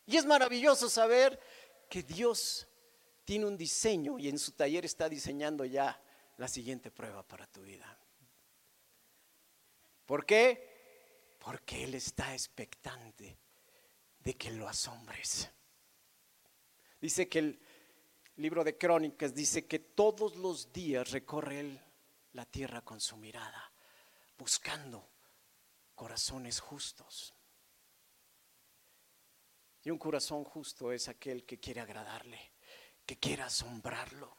Y 0.09 0.16
es 0.16 0.25
maravilloso 0.25 0.88
saber 0.88 1.38
que 1.87 2.03
Dios 2.03 2.66
tiene 3.27 3.44
un 3.44 3.59
diseño 3.59 4.18
y 4.18 4.31
en 4.31 4.38
su 4.38 4.53
taller 4.53 4.87
está 4.87 5.07
diseñando 5.07 5.66
ya 5.66 6.03
la 6.38 6.49
siguiente 6.49 6.90
prueba 6.90 7.23
para 7.23 7.47
tu 7.47 7.61
vida. 7.61 7.99
¿Por 10.07 10.25
qué? 10.25 11.37
Porque 11.38 11.85
Él 11.85 11.94
está 11.94 12.33
expectante 12.33 13.38
de 14.21 14.35
que 14.35 14.51
lo 14.51 14.66
asombres. 14.66 15.51
Dice 16.99 17.29
que 17.29 17.40
el 17.40 17.61
libro 18.37 18.64
de 18.64 18.79
Crónicas 18.79 19.35
dice 19.35 19.66
que 19.66 19.79
todos 19.79 20.37
los 20.37 20.73
días 20.73 21.11
recorre 21.11 21.61
Él 21.61 21.81
la 22.33 22.47
tierra 22.47 22.81
con 22.81 22.99
su 22.99 23.18
mirada, 23.18 23.71
buscando 24.38 25.07
corazones 25.94 26.61
justos. 26.61 27.35
Y 29.88 29.90
un 29.90 29.96
corazón 29.96 30.44
justo 30.44 30.92
es 30.92 31.09
aquel 31.09 31.46
que 31.46 31.59
quiere 31.59 31.81
agradarle, 31.81 32.53
que 33.07 33.16
quiere 33.16 33.44
asombrarlo. 33.44 34.37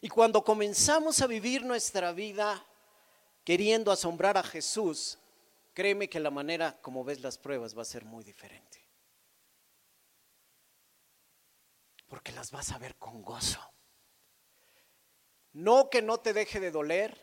Y 0.00 0.08
cuando 0.08 0.42
comenzamos 0.42 1.20
a 1.20 1.26
vivir 1.26 1.62
nuestra 1.62 2.12
vida 2.12 2.66
queriendo 3.44 3.92
asombrar 3.92 4.38
a 4.38 4.42
Jesús, 4.42 5.18
créeme 5.74 6.08
que 6.08 6.20
la 6.20 6.30
manera 6.30 6.80
como 6.80 7.04
ves 7.04 7.20
las 7.20 7.36
pruebas 7.36 7.76
va 7.76 7.82
a 7.82 7.84
ser 7.84 8.06
muy 8.06 8.24
diferente. 8.24 8.82
Porque 12.08 12.32
las 12.32 12.50
vas 12.50 12.72
a 12.72 12.78
ver 12.78 12.96
con 12.96 13.20
gozo. 13.20 13.60
No 15.52 15.90
que 15.90 16.00
no 16.00 16.18
te 16.18 16.32
deje 16.32 16.60
de 16.60 16.70
doler, 16.70 17.14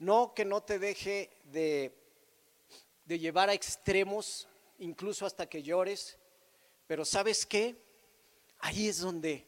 no 0.00 0.34
que 0.34 0.44
no 0.44 0.64
te 0.64 0.80
deje 0.80 1.30
de, 1.44 1.96
de 3.04 3.18
llevar 3.20 3.48
a 3.48 3.54
extremos, 3.54 4.48
incluso 4.78 5.24
hasta 5.24 5.48
que 5.48 5.62
llores, 5.62 6.18
pero 6.88 7.04
¿sabes 7.04 7.44
qué? 7.44 7.76
Ahí 8.60 8.88
es 8.88 9.00
donde 9.00 9.46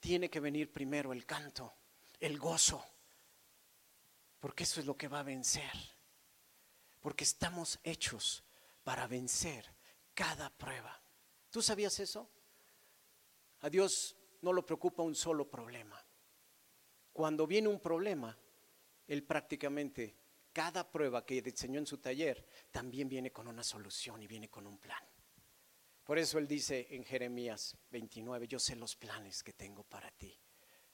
tiene 0.00 0.30
que 0.30 0.40
venir 0.40 0.72
primero 0.72 1.12
el 1.12 1.26
canto, 1.26 1.74
el 2.18 2.38
gozo, 2.38 2.82
porque 4.40 4.64
eso 4.64 4.80
es 4.80 4.86
lo 4.86 4.96
que 4.96 5.06
va 5.06 5.20
a 5.20 5.22
vencer, 5.22 5.70
porque 7.00 7.24
estamos 7.24 7.78
hechos 7.84 8.42
para 8.82 9.06
vencer 9.06 9.70
cada 10.14 10.48
prueba. 10.48 10.98
¿Tú 11.50 11.60
sabías 11.60 12.00
eso? 12.00 12.28
A 13.60 13.68
Dios 13.68 14.16
no 14.40 14.54
lo 14.54 14.64
preocupa 14.64 15.02
un 15.02 15.14
solo 15.14 15.48
problema. 15.50 16.02
Cuando 17.12 17.46
viene 17.46 17.68
un 17.68 17.80
problema, 17.80 18.36
Él 19.06 19.24
prácticamente, 19.24 20.16
cada 20.54 20.90
prueba 20.90 21.26
que 21.26 21.42
diseñó 21.42 21.78
en 21.78 21.86
su 21.86 21.98
taller, 21.98 22.46
también 22.70 23.10
viene 23.10 23.30
con 23.30 23.46
una 23.46 23.62
solución 23.62 24.22
y 24.22 24.26
viene 24.26 24.48
con 24.48 24.66
un 24.66 24.78
plan. 24.78 25.04
Por 26.04 26.18
eso 26.18 26.38
él 26.38 26.48
dice 26.48 26.88
en 26.90 27.04
Jeremías 27.04 27.76
29, 27.90 28.48
yo 28.48 28.58
sé 28.58 28.74
los 28.76 28.96
planes 28.96 29.42
que 29.42 29.52
tengo 29.52 29.84
para 29.84 30.10
ti, 30.10 30.36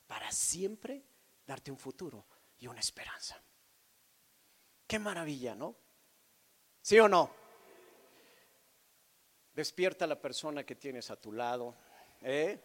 para 0.07 0.31
siempre 0.31 1.03
darte 1.47 1.71
un 1.71 1.79
futuro 1.79 2.27
y 2.59 2.67
una 2.67 2.81
esperanza. 2.81 3.43
Qué 4.87 4.99
maravilla, 4.99 5.55
¿no? 5.55 5.77
¿Sí 6.83 6.99
o 6.99 7.09
no? 7.09 7.31
Despierta 9.55 10.05
a 10.05 10.09
la 10.09 10.21
persona 10.21 10.65
que 10.65 10.77
tienes 10.77 11.11
a 11.11 11.17
tu 11.17 11.33
lado. 11.33 11.75
¿eh? 12.23 12.61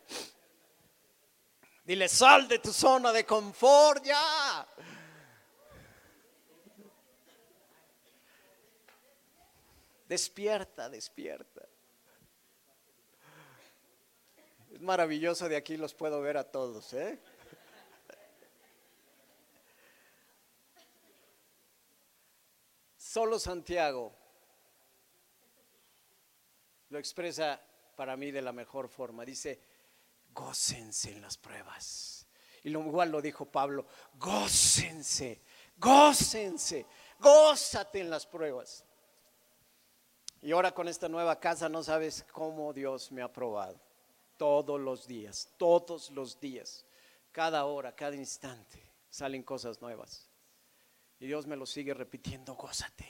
Dile, 1.84 2.08
sal 2.08 2.48
de 2.48 2.60
tu 2.60 2.72
zona 2.72 3.12
de 3.12 3.26
confort 3.26 4.06
ya. 4.06 4.68
Despierta, 10.08 10.90
despierta. 10.90 11.68
Es 14.72 14.73
maravilloso, 14.84 15.50
de 15.50 15.56
aquí 15.56 15.78
los 15.78 15.94
puedo 15.94 16.22
ver 16.22 16.38
a 16.38 16.44
todos. 16.44 16.94
¿eh? 16.94 17.20
Solo 22.98 23.40
Santiago 23.40 24.14
lo 26.90 27.00
expresa 27.00 27.60
para 27.96 28.16
mí 28.18 28.32
de 28.32 28.42
la 28.42 28.52
mejor 28.52 28.88
forma. 28.88 29.26
Dice, 29.26 29.60
gócense 30.34 31.12
en 31.12 31.22
las 31.22 31.38
pruebas. 31.38 32.28
Y 32.64 32.70
lo 32.70 32.80
igual 32.82 33.12
lo 33.12 33.22
dijo 33.22 33.46
Pablo, 33.46 33.86
gócense, 34.16 35.42
gócense, 35.78 36.86
gózate 37.20 38.00
en 38.00 38.10
las 38.10 38.26
pruebas. 38.26 38.86
Y 40.42 40.52
ahora 40.52 40.74
con 40.74 40.88
esta 40.88 41.10
nueva 41.10 41.40
casa 41.40 41.68
no 41.68 41.84
sabes 41.84 42.26
cómo 42.32 42.74
Dios 42.74 43.12
me 43.12 43.22
ha 43.22 43.32
probado 43.32 43.93
todos 44.38 44.80
los 44.80 45.08
días, 45.08 45.50
todos 45.58 46.12
los 46.12 46.40
días, 46.40 46.86
cada 47.32 47.66
hora, 47.66 47.96
cada 47.96 48.16
instante, 48.16 48.82
salen 49.10 49.44
cosas 49.44 49.82
nuevas. 49.82 50.30
Y 51.20 51.28
Dios 51.28 51.48
me 51.48 51.56
lo 51.56 51.66
sigue 51.66 51.94
repitiendo, 51.94 52.56
gózate, 52.56 53.08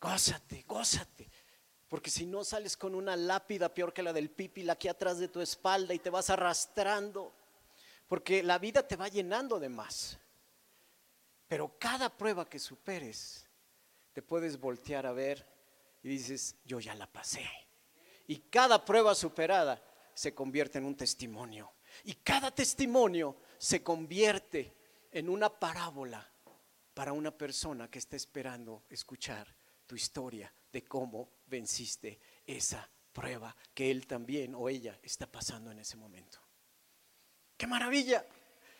gózate, 0.00 0.64
gózate. 0.66 1.30
Porque 1.88 2.10
si 2.10 2.24
no 2.24 2.44
sales 2.44 2.76
con 2.76 2.94
una 2.94 3.16
lápida 3.16 3.74
peor 3.74 3.92
que 3.92 4.02
la 4.02 4.12
del 4.12 4.30
pipi, 4.30 4.68
aquí 4.70 4.86
atrás 4.86 5.18
de 5.18 5.26
tu 5.26 5.40
espalda 5.40 5.92
y 5.92 5.98
te 5.98 6.10
vas 6.10 6.30
arrastrando. 6.30 7.32
Porque 8.06 8.42
la 8.42 8.58
vida 8.58 8.86
te 8.86 8.94
va 8.94 9.08
llenando 9.08 9.58
de 9.58 9.68
más. 9.68 10.16
Pero 11.48 11.76
cada 11.78 12.16
prueba 12.16 12.48
que 12.48 12.60
superes, 12.60 13.44
te 14.12 14.22
puedes 14.22 14.60
voltear 14.60 15.04
a 15.04 15.12
ver 15.12 15.44
y 16.02 16.08
dices, 16.08 16.54
yo 16.64 16.78
ya 16.78 16.94
la 16.94 17.08
pasé. 17.08 17.44
Y 18.28 18.38
cada 18.38 18.84
prueba 18.84 19.16
superada 19.16 19.82
se 20.14 20.34
convierte 20.34 20.78
en 20.78 20.84
un 20.84 20.96
testimonio. 20.96 21.72
Y 22.04 22.14
cada 22.14 22.50
testimonio 22.50 23.36
se 23.58 23.82
convierte 23.82 24.76
en 25.10 25.28
una 25.28 25.48
parábola 25.48 26.26
para 26.94 27.12
una 27.12 27.30
persona 27.30 27.90
que 27.90 27.98
está 27.98 28.16
esperando 28.16 28.84
escuchar 28.88 29.54
tu 29.86 29.94
historia 29.94 30.52
de 30.72 30.84
cómo 30.84 31.30
venciste 31.46 32.20
esa 32.46 32.88
prueba 33.12 33.56
que 33.74 33.90
él 33.90 34.06
también 34.06 34.54
o 34.54 34.68
ella 34.68 34.98
está 35.02 35.26
pasando 35.26 35.70
en 35.70 35.80
ese 35.80 35.96
momento. 35.96 36.38
¡Qué 37.56 37.66
maravilla! 37.66 38.24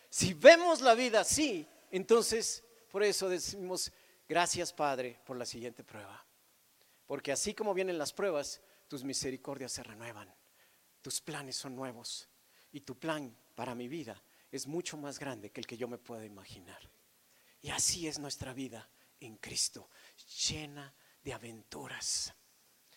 Si 0.09 0.35
vemos 0.35 0.81
la 0.81 0.95
vida 0.95 1.21
así, 1.21 1.67
entonces 1.91 2.65
por 2.91 3.03
eso 3.03 3.29
decimos, 3.29 3.93
gracias 4.29 4.73
Padre 4.73 5.21
por 5.25 5.37
la 5.37 5.47
siguiente 5.47 5.85
prueba. 5.85 6.25
Porque 7.07 7.33
así 7.33 7.55
como 7.55 7.75
vienen 7.75 7.99
las 7.99 8.13
pruebas, 8.13 8.61
tus 8.89 9.05
misericordias 9.05 9.73
se 9.73 9.83
renuevan 9.83 10.33
tus 11.03 11.21
planes 11.21 11.57
son 11.57 11.75
nuevos 11.75 12.29
y 12.73 12.81
tu 12.81 12.99
plan 12.99 13.37
para 13.55 13.75
mi 13.75 13.89
vida 13.89 14.23
es 14.51 14.67
mucho 14.67 14.97
más 14.97 15.19
grande 15.19 15.51
que 15.51 15.61
el 15.61 15.67
que 15.67 15.77
yo 15.77 15.89
me 15.89 15.99
pueda 15.99 16.25
imaginar. 16.25 16.81
Y 17.63 17.71
así 17.71 18.09
es 18.09 18.19
nuestra 18.19 18.53
vida 18.53 18.89
en 19.21 19.37
Cristo, 19.37 19.91
llena 20.49 20.93
de 21.23 21.33
aventuras, 21.33 22.33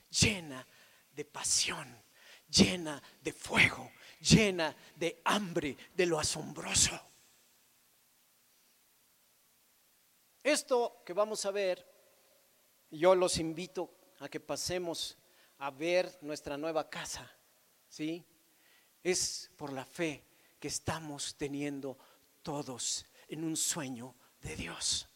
llena 0.10 0.66
de 1.12 1.26
pasión, 1.26 2.02
llena 2.48 3.02
de 3.22 3.34
fuego, 3.34 3.92
llena 4.20 4.76
de 4.96 5.22
hambre, 5.26 5.78
de 5.94 6.06
lo 6.06 6.20
asombroso. 6.20 7.00
Esto 10.42 11.02
que 11.06 11.14
vamos 11.14 11.46
a 11.46 11.52
ver, 11.52 11.86
yo 12.92 13.16
los 13.16 13.38
invito 13.38 13.94
a 14.20 14.30
que 14.30 14.40
pasemos 14.40 15.18
a 15.60 15.72
ver 15.72 16.18
nuestra 16.22 16.58
nueva 16.58 16.90
casa 16.90 17.32
¿sí? 17.94 18.26
Es 19.04 19.52
por 19.56 19.72
la 19.72 19.86
fe 19.86 20.24
que 20.60 20.68
estamos 20.68 21.36
teniendo 21.36 21.96
todos 22.42 23.06
en 23.28 23.44
un 23.44 23.56
sueño 23.56 24.16
de 24.42 24.56
Dios. 24.56 25.08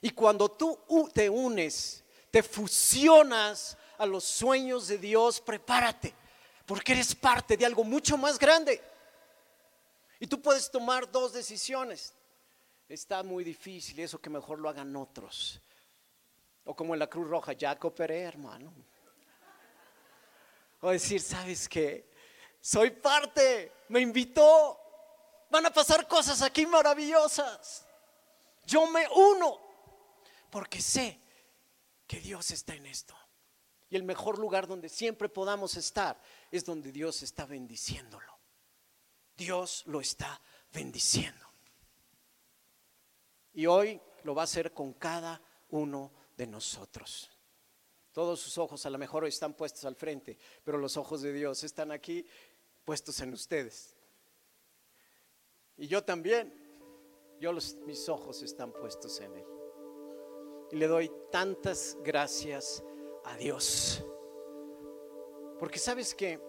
Y 0.00 0.10
cuando 0.10 0.50
tú 0.50 0.76
te 1.14 1.30
unes, 1.30 2.02
te 2.32 2.42
fusionas 2.42 3.78
a 3.96 4.06
los 4.06 4.24
sueños 4.24 4.88
de 4.88 4.98
Dios, 4.98 5.40
prepárate, 5.40 6.12
porque 6.66 6.92
eres 6.92 7.14
parte 7.14 7.56
de 7.56 7.64
algo 7.64 7.84
mucho 7.84 8.18
más 8.18 8.36
grande. 8.36 8.82
Y 10.18 10.26
tú 10.26 10.42
puedes 10.42 10.68
tomar 10.68 11.10
dos 11.10 11.32
decisiones. 11.32 12.12
Está 12.88 13.22
muy 13.22 13.44
difícil, 13.44 14.00
eso 14.00 14.20
que 14.20 14.30
mejor 14.30 14.58
lo 14.58 14.68
hagan 14.68 14.94
otros. 14.96 15.60
O 16.64 16.74
como 16.74 16.94
en 16.94 16.98
la 16.98 17.06
Cruz 17.06 17.28
Roja, 17.28 17.52
ya 17.52 17.78
cooperé, 17.78 18.22
hermano. 18.22 18.72
O 20.84 20.90
decir, 20.90 21.18
¿sabes 21.18 21.66
qué? 21.66 22.12
Soy 22.60 22.90
parte, 22.90 23.72
me 23.88 24.00
invitó. 24.00 24.78
Van 25.48 25.64
a 25.64 25.72
pasar 25.72 26.06
cosas 26.06 26.42
aquí 26.42 26.66
maravillosas. 26.66 27.86
Yo 28.66 28.86
me 28.88 29.08
uno 29.08 29.58
porque 30.50 30.82
sé 30.82 31.18
que 32.06 32.20
Dios 32.20 32.50
está 32.50 32.74
en 32.74 32.84
esto. 32.84 33.16
Y 33.88 33.96
el 33.96 34.02
mejor 34.02 34.38
lugar 34.38 34.66
donde 34.66 34.90
siempre 34.90 35.30
podamos 35.30 35.74
estar 35.76 36.20
es 36.50 36.66
donde 36.66 36.92
Dios 36.92 37.22
está 37.22 37.46
bendiciéndolo. 37.46 38.38
Dios 39.38 39.84
lo 39.86 40.02
está 40.02 40.38
bendiciendo. 40.70 41.48
Y 43.54 43.64
hoy 43.64 44.02
lo 44.22 44.34
va 44.34 44.42
a 44.42 44.44
hacer 44.44 44.74
con 44.74 44.92
cada 44.92 45.40
uno 45.70 46.12
de 46.36 46.46
nosotros. 46.46 47.33
Todos 48.14 48.38
sus 48.38 48.56
ojos 48.58 48.86
a 48.86 48.90
lo 48.90 48.96
mejor 48.96 49.24
hoy 49.24 49.30
están 49.30 49.54
puestos 49.54 49.84
al 49.86 49.96
frente, 49.96 50.38
pero 50.62 50.78
los 50.78 50.96
ojos 50.96 51.20
de 51.20 51.32
Dios 51.32 51.64
están 51.64 51.90
aquí 51.90 52.24
puestos 52.84 53.18
en 53.20 53.32
ustedes. 53.32 53.96
Y 55.76 55.88
yo 55.88 56.04
también, 56.04 56.54
yo 57.40 57.52
mis 57.52 58.08
ojos 58.08 58.40
están 58.44 58.72
puestos 58.72 59.20
en 59.20 59.34
Él. 59.34 59.46
Y 60.70 60.76
le 60.76 60.86
doy 60.86 61.10
tantas 61.32 61.98
gracias 62.04 62.84
a 63.24 63.36
Dios. 63.36 64.04
Porque 65.58 65.80
sabes 65.80 66.14
que, 66.14 66.40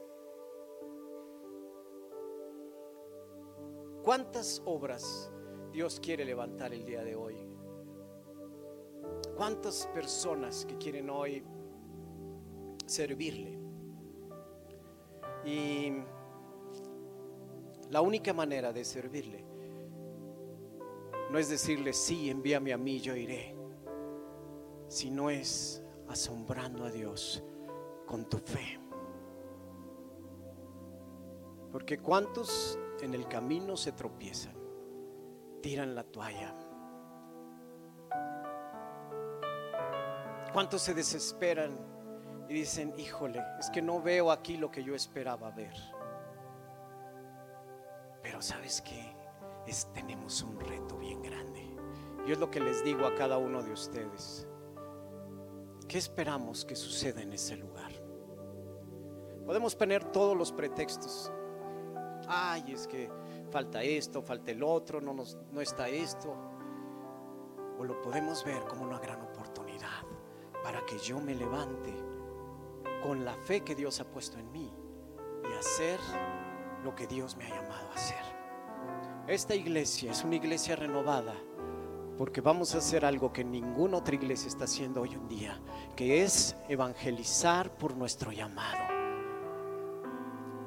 ¿cuántas 4.03 4.61
obras 4.65 5.31
Dios 5.71 5.99
quiere 5.99 6.25
levantar 6.25 6.75
el 6.75 6.85
día 6.85 7.03
de 7.03 7.15
hoy? 7.15 7.35
¿Cuántas 9.35 9.87
personas 9.87 10.63
que 10.65 10.77
quieren 10.77 11.09
hoy 11.09 11.43
servirle? 12.85 13.59
Y 15.45 15.91
la 17.89 18.01
única 18.01 18.33
manera 18.33 18.73
de 18.73 18.83
servirle 18.83 19.45
no 21.29 21.39
es 21.39 21.49
decirle, 21.49 21.93
sí, 21.93 22.29
envíame 22.29 22.73
a 22.73 22.77
mí, 22.77 22.99
yo 22.99 23.15
iré, 23.15 23.55
sino 24.87 25.29
es 25.29 25.83
asombrando 26.07 26.85
a 26.85 26.91
Dios 26.91 27.43
con 28.05 28.29
tu 28.29 28.37
fe. 28.37 28.79
Porque 31.71 31.97
cuántos 31.99 32.79
en 33.01 33.13
el 33.13 33.27
camino 33.27 33.75
se 33.75 33.91
tropiezan, 33.91 34.55
tiran 35.61 35.93
la 35.93 36.03
toalla. 36.03 36.55
Cuántos 40.53 40.81
se 40.81 40.93
desesperan 40.93 41.94
y 42.47 42.53
dicen, 42.53 42.93
híjole, 42.97 43.43
es 43.59 43.69
que 43.69 43.81
no 43.81 44.01
veo 44.01 44.31
aquí 44.31 44.57
lo 44.57 44.69
que 44.69 44.83
yo 44.83 44.93
esperaba 44.93 45.49
ver. 45.51 45.75
Pero 48.21 48.41
sabes 48.41 48.81
que 48.81 49.15
es, 49.65 49.91
tenemos 49.93 50.41
un 50.43 50.59
reto 50.59 50.97
bien 50.97 51.21
grande. 51.21 51.75
Y 52.27 52.31
es 52.31 52.39
lo 52.39 52.49
que 52.49 52.59
les 52.59 52.83
digo 52.83 53.05
a 53.05 53.15
cada 53.15 53.37
uno 53.37 53.63
de 53.63 53.71
ustedes. 53.71 54.47
¿Qué 55.87 55.97
esperamos 55.97 56.65
que 56.65 56.75
suceda 56.75 57.21
en 57.21 57.33
ese 57.33 57.55
lugar? 57.55 57.91
Podemos 59.45 59.75
poner 59.75 60.03
todos 60.11 60.35
los 60.35 60.51
pretextos. 60.51 61.31
Ay, 62.27 62.73
es 62.73 62.87
que 62.87 63.11
falta 63.51 63.83
esto, 63.83 64.21
falta 64.21 64.51
el 64.51 64.63
otro, 64.63 65.01
no, 65.01 65.13
nos, 65.13 65.37
no 65.51 65.61
está 65.61 65.87
esto. 65.87 66.35
O 67.77 67.83
lo 67.83 68.01
podemos 68.01 68.43
ver 68.43 68.63
como 68.65 68.83
una 68.83 68.99
gran 68.99 69.21
oportunidad 69.21 70.03
para 70.63 70.83
que 70.85 70.97
yo 70.97 71.19
me 71.19 71.35
levante 71.35 71.93
con 73.05 73.23
la 73.23 73.35
fe 73.35 73.61
que 73.61 73.75
Dios 73.75 73.99
ha 73.99 74.05
puesto 74.05 74.39
en 74.39 74.51
mí 74.51 74.73
y 75.43 75.53
hacer 75.59 75.99
lo 76.83 76.95
que 76.95 77.05
Dios 77.05 77.37
me 77.37 77.45
ha 77.45 77.49
llamado 77.49 77.91
a 77.91 77.93
hacer. 77.93 78.23
Esta 79.27 79.53
iglesia 79.53 80.11
es 80.11 80.23
una 80.23 80.37
iglesia 80.37 80.75
renovada 80.75 81.35
porque 82.17 82.41
vamos 82.41 82.73
a 82.73 82.79
hacer 82.79 83.05
algo 83.05 83.31
que 83.31 83.43
ninguna 83.43 83.97
otra 83.97 84.15
iglesia 84.15 84.47
está 84.47 84.63
haciendo 84.63 85.01
hoy 85.01 85.13
en 85.13 85.27
día, 85.27 85.61
que 85.95 86.23
es 86.23 86.55
evangelizar 86.67 87.77
por 87.77 87.95
nuestro 87.95 88.31
llamado. 88.31 88.85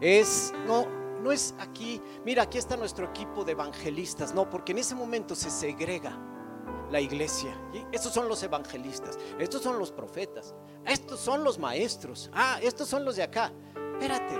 Es, 0.00 0.54
no, 0.64 0.86
no 1.20 1.32
es 1.32 1.56
aquí, 1.58 2.00
mira, 2.24 2.44
aquí 2.44 2.58
está 2.58 2.76
nuestro 2.76 3.06
equipo 3.06 3.44
de 3.44 3.52
evangelistas, 3.52 4.32
no, 4.32 4.48
porque 4.48 4.70
en 4.70 4.78
ese 4.78 4.94
momento 4.94 5.34
se 5.34 5.50
segrega 5.50 6.16
la 6.90 7.00
iglesia. 7.00 7.56
Estos 7.92 8.12
son 8.12 8.28
los 8.28 8.42
evangelistas, 8.42 9.18
estos 9.38 9.62
son 9.62 9.78
los 9.78 9.92
profetas, 9.92 10.54
estos 10.86 11.20
son 11.20 11.44
los 11.44 11.58
maestros, 11.58 12.30
ah, 12.32 12.58
estos 12.62 12.88
son 12.88 13.04
los 13.04 13.16
de 13.16 13.22
acá. 13.22 13.52
Espérate, 13.92 14.36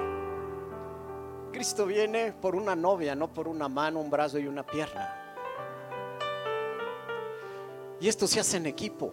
Cristo 1.53 1.87
viene 1.87 2.33
por 2.33 2.55
una 2.55 2.77
novia, 2.77 3.15
no 3.15 3.33
por 3.33 3.49
una 3.49 3.69
mano, 3.69 4.01
un 4.01 4.11
brazo 4.11 4.39
y 4.39 4.47
una 4.47 4.65
pierna. 4.65 5.15
Y 8.01 8.09
esto 8.09 8.27
se 8.27 8.41
hace 8.41 8.59
en 8.59 8.67
equipo. 8.67 9.13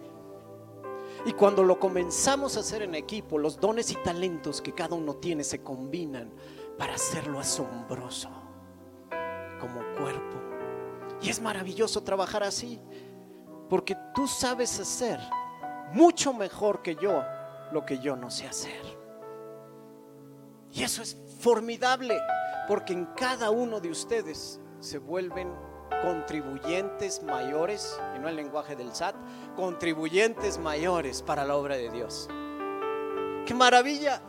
Y 1.24 1.32
cuando 1.32 1.64
lo 1.64 1.80
comenzamos 1.80 2.56
a 2.56 2.60
hacer 2.60 2.82
en 2.82 2.94
equipo, 2.94 3.36
los 3.36 3.58
dones 3.58 3.90
y 3.90 3.96
talentos 3.96 4.62
que 4.62 4.72
cada 4.72 4.94
uno 4.94 5.16
tiene 5.16 5.42
se 5.42 5.60
combinan 5.60 6.32
para 6.78 6.94
hacerlo 6.94 7.40
asombroso 7.40 8.28
como 9.58 9.80
cuerpo. 9.98 10.36
Y 11.20 11.30
es 11.30 11.40
maravilloso 11.40 12.02
trabajar 12.02 12.44
así, 12.44 12.78
porque 13.68 13.96
tú 14.14 14.26
sabes 14.26 14.78
hacer 14.80 15.20
mucho 15.92 16.32
mejor 16.32 16.82
que 16.82 16.96
yo 16.96 17.22
lo 17.72 17.84
que 17.84 17.98
yo 17.98 18.16
no 18.16 18.30
sé 18.30 18.46
hacer. 18.46 18.82
Y 20.72 20.82
eso 20.82 21.02
es 21.02 21.16
formidable, 21.40 22.20
porque 22.68 22.92
en 22.92 23.06
cada 23.16 23.50
uno 23.50 23.80
de 23.80 23.90
ustedes 23.90 24.60
se 24.80 24.98
vuelven 24.98 25.52
contribuyentes 26.02 27.22
mayores, 27.22 27.98
y 28.14 28.18
no 28.18 28.28
el 28.28 28.36
lenguaje 28.36 28.76
del 28.76 28.94
SAT, 28.94 29.16
contribuyentes 29.54 30.58
mayores 30.58 31.22
para 31.22 31.44
la 31.44 31.56
obra 31.56 31.76
de 31.76 31.90
Dios. 31.90 32.28
¡Qué 33.46 33.54
maravilla! 33.54 34.20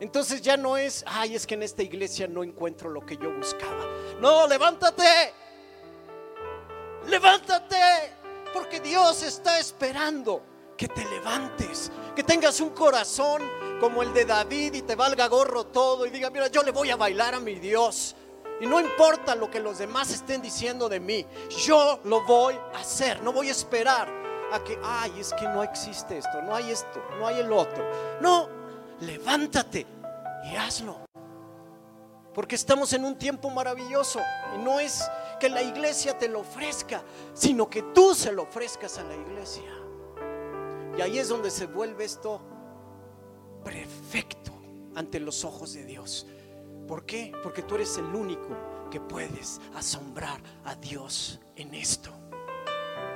Entonces 0.00 0.40
ya 0.40 0.56
no 0.56 0.78
es, 0.78 1.04
ay, 1.06 1.34
es 1.34 1.46
que 1.46 1.54
en 1.54 1.62
esta 1.62 1.82
iglesia 1.82 2.26
no 2.26 2.42
encuentro 2.42 2.88
lo 2.88 3.04
que 3.04 3.18
yo 3.18 3.30
buscaba. 3.36 3.84
No, 4.18 4.46
levántate. 4.48 5.04
Levántate, 7.06 8.12
porque 8.52 8.80
Dios 8.80 9.22
está 9.22 9.58
esperando 9.58 10.42
que 10.76 10.88
te 10.88 11.04
levantes, 11.04 11.90
que 12.14 12.22
tengas 12.22 12.60
un 12.60 12.70
corazón 12.70 13.42
como 13.80 14.02
el 14.02 14.12
de 14.12 14.24
David 14.24 14.74
y 14.74 14.82
te 14.82 14.94
valga 14.94 15.26
gorro 15.28 15.66
todo 15.66 16.06
y 16.06 16.10
diga, 16.10 16.30
mira, 16.30 16.48
yo 16.48 16.62
le 16.62 16.70
voy 16.70 16.90
a 16.90 16.96
bailar 16.96 17.34
a 17.34 17.40
mi 17.40 17.54
Dios. 17.56 18.14
Y 18.60 18.66
no 18.66 18.78
importa 18.78 19.34
lo 19.34 19.50
que 19.50 19.58
los 19.58 19.78
demás 19.78 20.10
estén 20.10 20.42
diciendo 20.42 20.88
de 20.88 21.00
mí, 21.00 21.26
yo 21.64 22.00
lo 22.04 22.22
voy 22.24 22.54
a 22.74 22.78
hacer, 22.78 23.22
no 23.22 23.32
voy 23.32 23.48
a 23.48 23.52
esperar 23.52 24.08
a 24.52 24.62
que, 24.62 24.78
ay, 24.82 25.12
es 25.18 25.32
que 25.32 25.46
no 25.46 25.62
existe 25.62 26.18
esto, 26.18 26.42
no 26.42 26.54
hay 26.54 26.70
esto, 26.70 27.02
no 27.18 27.26
hay 27.26 27.40
el 27.40 27.52
otro. 27.52 27.82
No, 28.20 28.48
levántate 29.00 29.86
y 30.44 30.56
hazlo. 30.56 30.98
Porque 32.34 32.54
estamos 32.54 32.92
en 32.92 33.04
un 33.04 33.16
tiempo 33.16 33.50
maravilloso 33.50 34.20
y 34.54 34.58
no 34.58 34.78
es 34.78 35.08
que 35.40 35.48
la 35.48 35.62
iglesia 35.62 36.16
te 36.16 36.28
lo 36.28 36.40
ofrezca, 36.40 37.02
sino 37.34 37.68
que 37.68 37.82
tú 37.82 38.14
se 38.14 38.30
lo 38.30 38.42
ofrezcas 38.42 38.98
a 38.98 39.02
la 39.02 39.16
iglesia. 39.16 39.72
Y 40.96 41.00
ahí 41.00 41.18
es 41.18 41.28
donde 41.28 41.50
se 41.50 41.66
vuelve 41.66 42.04
esto 42.04 42.40
perfecto 43.64 44.52
ante 44.94 45.18
los 45.18 45.44
ojos 45.44 45.72
de 45.72 45.84
Dios. 45.84 46.26
¿Por 46.86 47.04
qué? 47.04 47.32
Porque 47.42 47.62
tú 47.62 47.74
eres 47.74 47.96
el 47.98 48.14
único 48.14 48.88
que 48.90 49.00
puedes 49.00 49.60
asombrar 49.74 50.40
a 50.64 50.74
Dios 50.74 51.40
en 51.56 51.74
esto. 51.74 52.10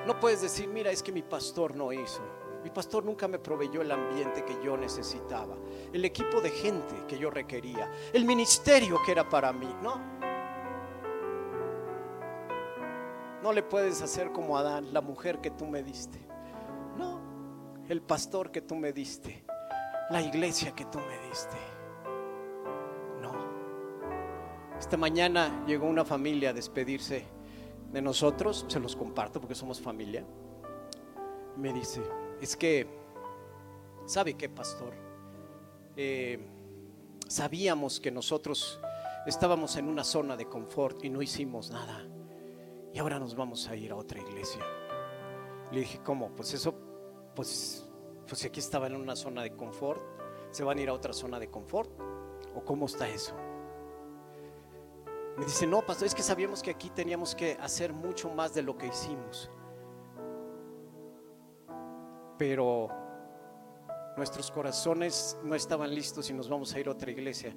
No 0.07 0.19
puedes 0.19 0.43
decir, 0.43 0.69
mira, 0.69 0.91
es 0.91 1.03
que 1.03 1.13
mi 1.13 1.23
pastor 1.23 1.77
no 1.77 1.93
hizo. 1.93 2.23
Mi 2.63 2.71
pastor 2.71 3.05
nunca 3.05 3.29
me 3.29 3.39
proveyó 3.39 3.83
el 3.83 3.91
ambiente 3.91 4.43
que 4.43 4.59
yo 4.65 4.75
necesitaba, 4.77 5.55
el 5.93 6.03
equipo 6.05 6.41
de 6.41 6.51
gente 6.51 6.95
que 7.07 7.19
yo 7.19 7.29
requería, 7.31 7.93
el 8.13 8.25
ministerio 8.25 8.99
que 9.05 9.13
era 9.13 9.29
para 9.29 9.53
mí. 9.53 9.69
No. 9.83 10.34
No 13.45 13.53
le 13.53 13.63
puedes 13.63 14.01
hacer 14.01 14.33
como 14.33 14.57
Adán, 14.57 14.95
la 14.95 15.03
mujer 15.03 15.43
que 15.43 15.51
tú 15.51 15.67
me 15.67 15.83
diste. 15.83 16.19
No, 16.97 17.21
el 17.91 18.01
pastor 18.01 18.51
que 18.51 18.63
tú 18.63 18.75
me 18.75 18.91
diste, 18.95 19.45
la 20.09 20.23
iglesia 20.23 20.73
que 20.75 20.87
tú 20.87 20.99
me 20.99 21.29
diste. 21.29 21.59
Esta 24.79 24.97
mañana 24.97 25.63
llegó 25.67 25.87
una 25.87 26.07
familia 26.07 26.51
a 26.51 26.53
despedirse 26.55 27.27
de 27.93 28.01
nosotros, 28.01 28.65
se 28.67 28.81
los 28.81 28.97
comparto 28.97 29.43
porque 29.43 29.55
somos 29.55 29.79
familia. 29.79 30.25
Me 31.59 31.71
dice, 31.75 32.01
es 32.41 32.57
que, 32.57 32.89
¿sabe 34.07 34.39
qué, 34.39 34.49
pastor? 34.49 34.95
Eh, 35.97 36.49
sabíamos 37.29 38.01
que 38.01 38.11
nosotros 38.11 38.81
estábamos 39.27 39.77
en 39.77 39.87
una 39.87 40.03
zona 40.03 40.35
de 40.35 40.47
confort 40.47 41.05
y 41.05 41.11
no 41.11 41.21
hicimos 41.21 41.71
nada. 41.71 42.07
Y 42.95 43.01
ahora 43.01 43.19
nos 43.19 43.35
vamos 43.35 43.69
a 43.69 43.75
ir 43.75 43.91
a 43.91 43.97
otra 43.97 44.21
iglesia. 44.21 44.65
Le 45.73 45.81
dije, 45.81 45.99
¿cómo? 46.05 46.31
Pues 46.31 46.55
eso, 46.55 46.73
pues, 47.35 47.91
pues 48.29 48.45
aquí 48.45 48.61
estaba 48.61 48.87
en 48.87 48.95
una 48.95 49.17
zona 49.17 49.43
de 49.43 49.57
confort, 49.57 50.01
¿se 50.53 50.63
van 50.63 50.79
a 50.79 50.81
ir 50.81 50.89
a 50.89 50.93
otra 50.93 51.13
zona 51.13 51.41
de 51.41 51.51
confort? 51.51 51.91
¿O 52.55 52.65
cómo 52.65 52.87
está 52.87 53.09
eso? 53.09 53.35
Me 55.37 55.45
dice, 55.45 55.67
no, 55.67 55.83
pastor, 55.83 56.07
es 56.07 56.15
que 56.15 56.23
sabíamos 56.23 56.63
que 56.63 56.71
aquí 56.71 56.89
teníamos 56.89 57.35
que 57.35 57.59
hacer 57.61 57.93
mucho 57.93 58.31
más 58.31 58.55
de 58.55 58.63
lo 58.63 58.79
que 58.79 58.87
hicimos. 58.87 59.51
Pero 62.39 62.91
nuestros 64.17 64.53
corazones 64.53 65.37
no 65.43 65.57
estaban 65.57 65.93
listos 65.93 66.31
y 66.31 66.33
nos 66.33 66.49
vamos 66.49 66.73
a 66.73 66.79
ir 66.79 66.87
a 66.87 66.93
otra 66.93 67.11
iglesia 67.11 67.57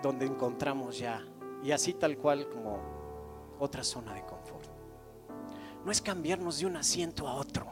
donde 0.00 0.26
encontramos 0.26 0.96
ya, 0.96 1.26
y 1.64 1.72
así 1.72 1.94
tal 1.94 2.16
cual 2.18 2.48
como 2.48 2.97
otra 3.58 3.84
zona 3.84 4.14
de 4.14 4.22
confort. 4.22 4.68
No 5.84 5.92
es 5.92 6.02
cambiarnos 6.02 6.58
de 6.58 6.66
un 6.66 6.76
asiento 6.76 7.28
a 7.28 7.34
otro, 7.34 7.66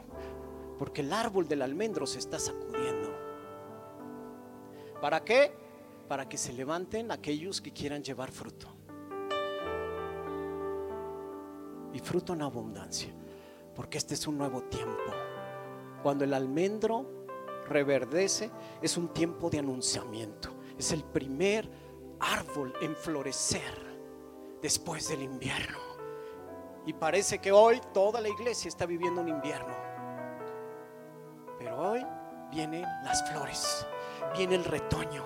porque 0.77 1.01
el 1.01 1.13
árbol 1.13 1.47
del 1.47 1.61
almendro 1.61 2.07
se 2.07 2.19
está 2.19 2.39
sacudiendo. 2.39 3.11
¿Para 5.01 5.23
qué? 5.23 5.53
Para 6.07 6.27
que 6.27 6.37
se 6.37 6.53
levanten 6.53 7.11
aquellos 7.11 7.61
que 7.61 7.71
quieran 7.71 8.03
llevar 8.03 8.31
fruto. 8.31 8.67
Y 11.93 11.99
fruto 11.99 12.33
en 12.33 12.41
abundancia, 12.41 13.13
porque 13.75 13.97
este 13.97 14.13
es 14.13 14.27
un 14.27 14.37
nuevo 14.37 14.63
tiempo. 14.63 15.11
Cuando 16.03 16.23
el 16.23 16.33
almendro 16.33 17.25
reverdece, 17.67 18.51
es 18.81 18.97
un 18.97 19.09
tiempo 19.09 19.49
de 19.49 19.59
anunciamiento. 19.59 20.49
Es 20.77 20.91
el 20.91 21.03
primer 21.03 21.69
árbol 22.19 22.73
en 22.81 22.95
florecer 22.95 23.86
después 24.61 25.07
del 25.09 25.23
invierno. 25.23 25.77
Y 26.85 26.93
parece 26.93 27.39
que 27.39 27.51
hoy 27.51 27.81
toda 27.93 28.21
la 28.21 28.29
iglesia 28.29 28.69
está 28.69 28.85
viviendo 28.85 29.21
un 29.21 29.27
invierno. 29.27 29.75
Pero 31.59 31.77
hoy 31.77 32.05
vienen 32.51 32.83
las 33.03 33.29
flores, 33.29 33.85
viene 34.35 34.55
el 34.55 34.63
retoño. 34.63 35.23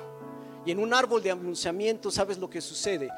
Y 0.65 0.71
en 0.71 0.79
un 0.79 0.93
árbol 0.93 1.21
de 1.21 1.31
anunciamiento, 1.31 2.09
¿sabes 2.09 2.37
lo 2.37 2.49
que 2.49 2.61
sucede? 2.61 3.09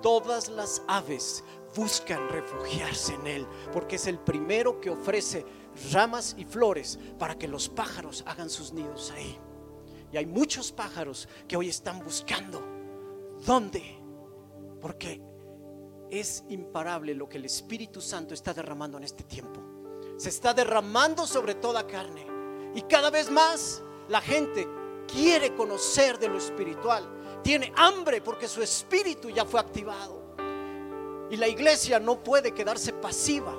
Todas 0.00 0.48
las 0.48 0.82
aves 0.88 1.44
buscan 1.76 2.28
refugiarse 2.28 3.14
en 3.14 3.26
él, 3.26 3.46
porque 3.72 3.96
es 3.96 4.06
el 4.06 4.18
primero 4.18 4.80
que 4.80 4.90
ofrece 4.90 5.46
ramas 5.92 6.34
y 6.36 6.44
flores 6.44 6.98
para 7.18 7.36
que 7.36 7.48
los 7.48 7.68
pájaros 7.68 8.24
hagan 8.26 8.50
sus 8.50 8.72
nidos 8.72 9.12
ahí. 9.12 9.38
Y 10.12 10.16
hay 10.16 10.26
muchos 10.26 10.72
pájaros 10.72 11.28
que 11.48 11.56
hoy 11.56 11.68
están 11.68 12.02
buscando 12.04 12.62
dónde, 13.46 13.98
porque 14.80 15.31
es 16.12 16.44
imparable 16.50 17.14
lo 17.14 17.26
que 17.26 17.38
el 17.38 17.46
Espíritu 17.46 18.02
Santo 18.02 18.34
está 18.34 18.52
derramando 18.52 18.98
en 18.98 19.04
este 19.04 19.24
tiempo. 19.24 19.60
Se 20.18 20.28
está 20.28 20.52
derramando 20.52 21.26
sobre 21.26 21.54
toda 21.54 21.86
carne. 21.86 22.26
Y 22.74 22.82
cada 22.82 23.08
vez 23.08 23.30
más 23.30 23.82
la 24.08 24.20
gente 24.20 24.68
quiere 25.10 25.54
conocer 25.54 26.18
de 26.18 26.28
lo 26.28 26.36
espiritual. 26.36 27.40
Tiene 27.42 27.72
hambre 27.76 28.20
porque 28.20 28.46
su 28.46 28.60
espíritu 28.60 29.30
ya 29.30 29.46
fue 29.46 29.58
activado. 29.58 30.36
Y 31.30 31.36
la 31.38 31.48
iglesia 31.48 31.98
no 31.98 32.22
puede 32.22 32.52
quedarse 32.52 32.92
pasiva, 32.92 33.54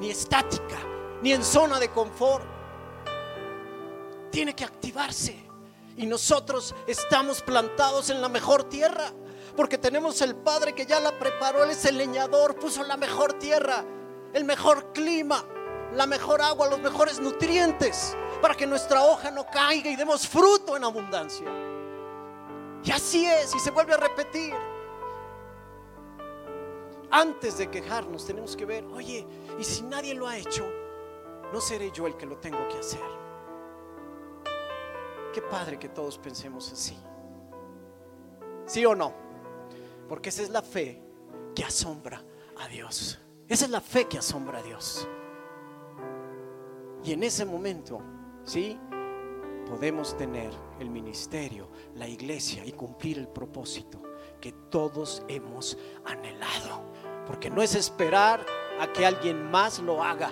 ni 0.00 0.08
estática, 0.08 0.78
ni 1.20 1.34
en 1.34 1.44
zona 1.44 1.78
de 1.78 1.90
confort. 1.90 2.46
Tiene 4.30 4.56
que 4.56 4.64
activarse. 4.64 5.36
Y 5.98 6.06
nosotros 6.06 6.74
estamos 6.86 7.42
plantados 7.42 8.08
en 8.08 8.22
la 8.22 8.30
mejor 8.30 8.64
tierra 8.64 9.12
porque 9.58 9.76
tenemos 9.76 10.20
el 10.20 10.36
Padre 10.36 10.72
que 10.72 10.86
ya 10.86 11.00
la 11.00 11.18
preparó, 11.18 11.64
Él 11.64 11.70
es 11.70 11.84
el 11.84 11.98
leñador, 11.98 12.54
puso 12.54 12.84
la 12.84 12.96
mejor 12.96 13.32
tierra, 13.40 13.84
el 14.32 14.44
mejor 14.44 14.92
clima, 14.92 15.44
la 15.94 16.06
mejor 16.06 16.40
agua, 16.40 16.68
los 16.68 16.78
mejores 16.78 17.18
nutrientes, 17.18 18.16
para 18.40 18.54
que 18.54 18.68
nuestra 18.68 19.02
hoja 19.02 19.32
no 19.32 19.44
caiga 19.46 19.90
y 19.90 19.96
demos 19.96 20.28
fruto 20.28 20.76
en 20.76 20.84
abundancia. 20.84 21.48
Y 22.84 22.92
así 22.92 23.26
es, 23.26 23.52
y 23.52 23.58
se 23.58 23.72
vuelve 23.72 23.94
a 23.94 23.96
repetir. 23.96 24.54
Antes 27.10 27.58
de 27.58 27.68
quejarnos 27.68 28.26
tenemos 28.26 28.54
que 28.54 28.64
ver, 28.64 28.84
oye, 28.84 29.26
y 29.58 29.64
si 29.64 29.82
nadie 29.82 30.14
lo 30.14 30.28
ha 30.28 30.36
hecho, 30.36 30.70
no 31.52 31.60
seré 31.60 31.90
yo 31.90 32.06
el 32.06 32.16
que 32.16 32.26
lo 32.26 32.36
tengo 32.36 32.68
que 32.68 32.78
hacer. 32.78 33.02
Qué 35.34 35.42
padre 35.42 35.80
que 35.80 35.88
todos 35.88 36.16
pensemos 36.16 36.72
así. 36.72 36.96
¿Sí 38.66 38.86
o 38.86 38.94
no? 38.94 39.26
Porque 40.08 40.30
esa 40.30 40.42
es 40.42 40.50
la 40.50 40.62
fe 40.62 41.00
que 41.54 41.64
asombra 41.64 42.22
a 42.58 42.68
Dios. 42.68 43.18
Esa 43.48 43.64
es 43.64 43.70
la 43.70 43.80
fe 43.80 44.06
que 44.06 44.18
asombra 44.18 44.58
a 44.58 44.62
Dios. 44.62 45.06
Y 47.04 47.12
en 47.12 47.22
ese 47.22 47.44
momento, 47.44 48.00
¿sí? 48.44 48.78
Podemos 49.66 50.16
tener 50.16 50.50
el 50.80 50.90
ministerio, 50.90 51.68
la 51.94 52.08
iglesia 52.08 52.64
y 52.64 52.72
cumplir 52.72 53.18
el 53.18 53.28
propósito 53.28 54.02
que 54.40 54.52
todos 54.70 55.22
hemos 55.28 55.76
anhelado. 56.04 56.82
Porque 57.26 57.50
no 57.50 57.62
es 57.62 57.74
esperar 57.74 58.44
a 58.80 58.92
que 58.92 59.04
alguien 59.04 59.50
más 59.50 59.78
lo 59.80 60.02
haga, 60.02 60.30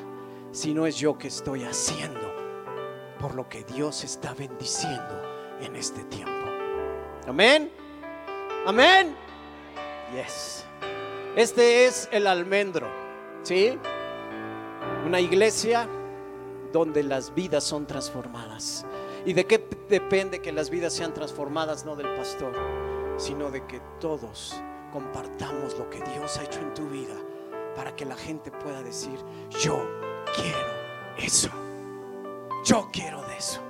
sino 0.52 0.86
es 0.86 0.96
yo 0.96 1.18
que 1.18 1.28
estoy 1.28 1.64
haciendo 1.64 2.34
por 3.18 3.34
lo 3.34 3.48
que 3.48 3.64
Dios 3.64 4.04
está 4.04 4.34
bendiciendo 4.34 5.22
en 5.60 5.76
este 5.76 6.04
tiempo. 6.04 6.46
Amén. 7.26 7.70
Amén. 8.66 9.25
Yes. 10.12 10.64
Este 11.34 11.86
es 11.86 12.08
el 12.12 12.26
almendro, 12.26 12.86
¿sí? 13.42 13.78
Una 15.04 15.20
iglesia 15.20 15.88
donde 16.72 17.02
las 17.02 17.34
vidas 17.34 17.64
son 17.64 17.86
transformadas. 17.86 18.86
¿Y 19.24 19.32
de 19.32 19.46
qué 19.46 19.68
depende 19.88 20.40
que 20.40 20.52
las 20.52 20.70
vidas 20.70 20.92
sean 20.92 21.12
transformadas? 21.12 21.84
No 21.84 21.96
del 21.96 22.14
pastor, 22.16 22.52
sino 23.16 23.50
de 23.50 23.66
que 23.66 23.80
todos 24.00 24.54
compartamos 24.92 25.76
lo 25.76 25.90
que 25.90 26.00
Dios 26.02 26.38
ha 26.38 26.44
hecho 26.44 26.60
en 26.60 26.72
tu 26.72 26.88
vida 26.88 27.14
para 27.74 27.94
que 27.94 28.04
la 28.04 28.16
gente 28.16 28.52
pueda 28.52 28.82
decir, 28.82 29.18
yo 29.60 29.84
quiero 30.34 31.18
eso. 31.18 31.50
Yo 32.64 32.88
quiero 32.92 33.22
de 33.26 33.36
eso. 33.36 33.60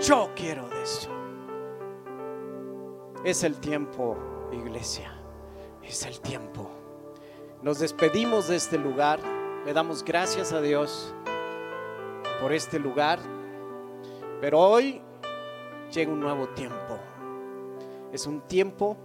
Yo 0.00 0.30
quiero 0.34 0.68
de 0.68 0.82
eso. 0.82 1.10
Es 3.24 3.44
el 3.44 3.56
tiempo, 3.60 4.16
iglesia 4.50 5.19
es 5.84 6.04
el 6.04 6.20
tiempo. 6.20 6.70
Nos 7.62 7.78
despedimos 7.78 8.48
de 8.48 8.56
este 8.56 8.78
lugar, 8.78 9.20
le 9.66 9.72
damos 9.72 10.02
gracias 10.02 10.52
a 10.52 10.60
Dios 10.60 11.14
por 12.40 12.52
este 12.52 12.78
lugar, 12.78 13.18
pero 14.40 14.58
hoy 14.58 15.02
llega 15.92 16.12
un 16.12 16.20
nuevo 16.20 16.48
tiempo. 16.48 16.98
Es 18.12 18.26
un 18.26 18.40
tiempo 18.42 18.96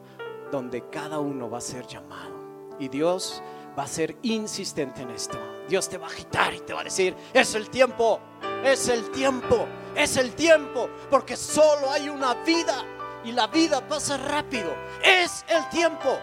donde 0.51 0.89
cada 0.89 1.19
uno 1.19 1.49
va 1.49 1.57
a 1.57 1.61
ser 1.61 1.86
llamado 1.86 2.34
y 2.80 2.88
Dios 2.88 3.41
va 3.78 3.84
a 3.84 3.88
ser 3.88 4.15
insistente 4.21 5.01
en 5.01 5.09
esto. 5.11 5.38
Dios 5.67 5.89
te 5.89 5.97
va 5.97 6.07
a 6.07 6.09
agitar 6.09 6.53
y 6.53 6.59
te 6.59 6.73
va 6.73 6.82
a 6.82 6.84
decir, 6.86 7.15
es 7.34 7.55
el 7.55 7.69
tiempo, 7.69 8.19
es 8.63 8.88
el 8.88 9.11
tiempo, 9.11 9.65
es 9.95 10.17
el 10.17 10.34
tiempo, 10.34 10.89
porque 11.09 11.36
solo 11.36 11.89
hay 11.91 12.07
una 12.07 12.36
vida 12.45 12.84
y 13.26 13.32
la 13.32 13.47
vida 13.47 13.86
pasa 13.86 14.17
rápido. 14.17 14.71
Es 15.03 15.43
el 15.49 15.67
tiempo. 15.69 16.17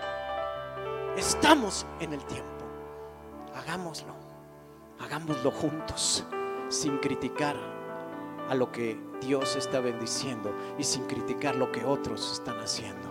Estamos 1.16 1.86
en 2.00 2.14
el 2.14 2.24
tiempo. 2.24 2.48
Hagámoslo. 3.54 4.14
Hagámoslo 4.98 5.50
juntos, 5.50 6.24
sin 6.68 6.96
criticar 6.98 7.56
a 8.48 8.54
lo 8.54 8.72
que 8.72 8.98
Dios 9.20 9.56
está 9.56 9.80
bendiciendo 9.80 10.54
y 10.78 10.84
sin 10.84 11.04
criticar 11.04 11.56
lo 11.56 11.70
que 11.70 11.84
otros 11.84 12.32
están 12.32 12.58
haciendo. 12.60 13.08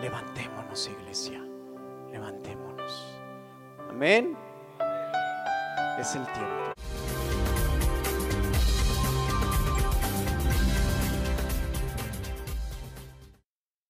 Levantémonos, 0.00 0.88
iglesia. 0.88 1.44
Levantémonos. 2.10 3.20
Amén. 3.90 4.36
Es 5.98 6.14
el 6.14 6.24
tiempo. 6.32 6.67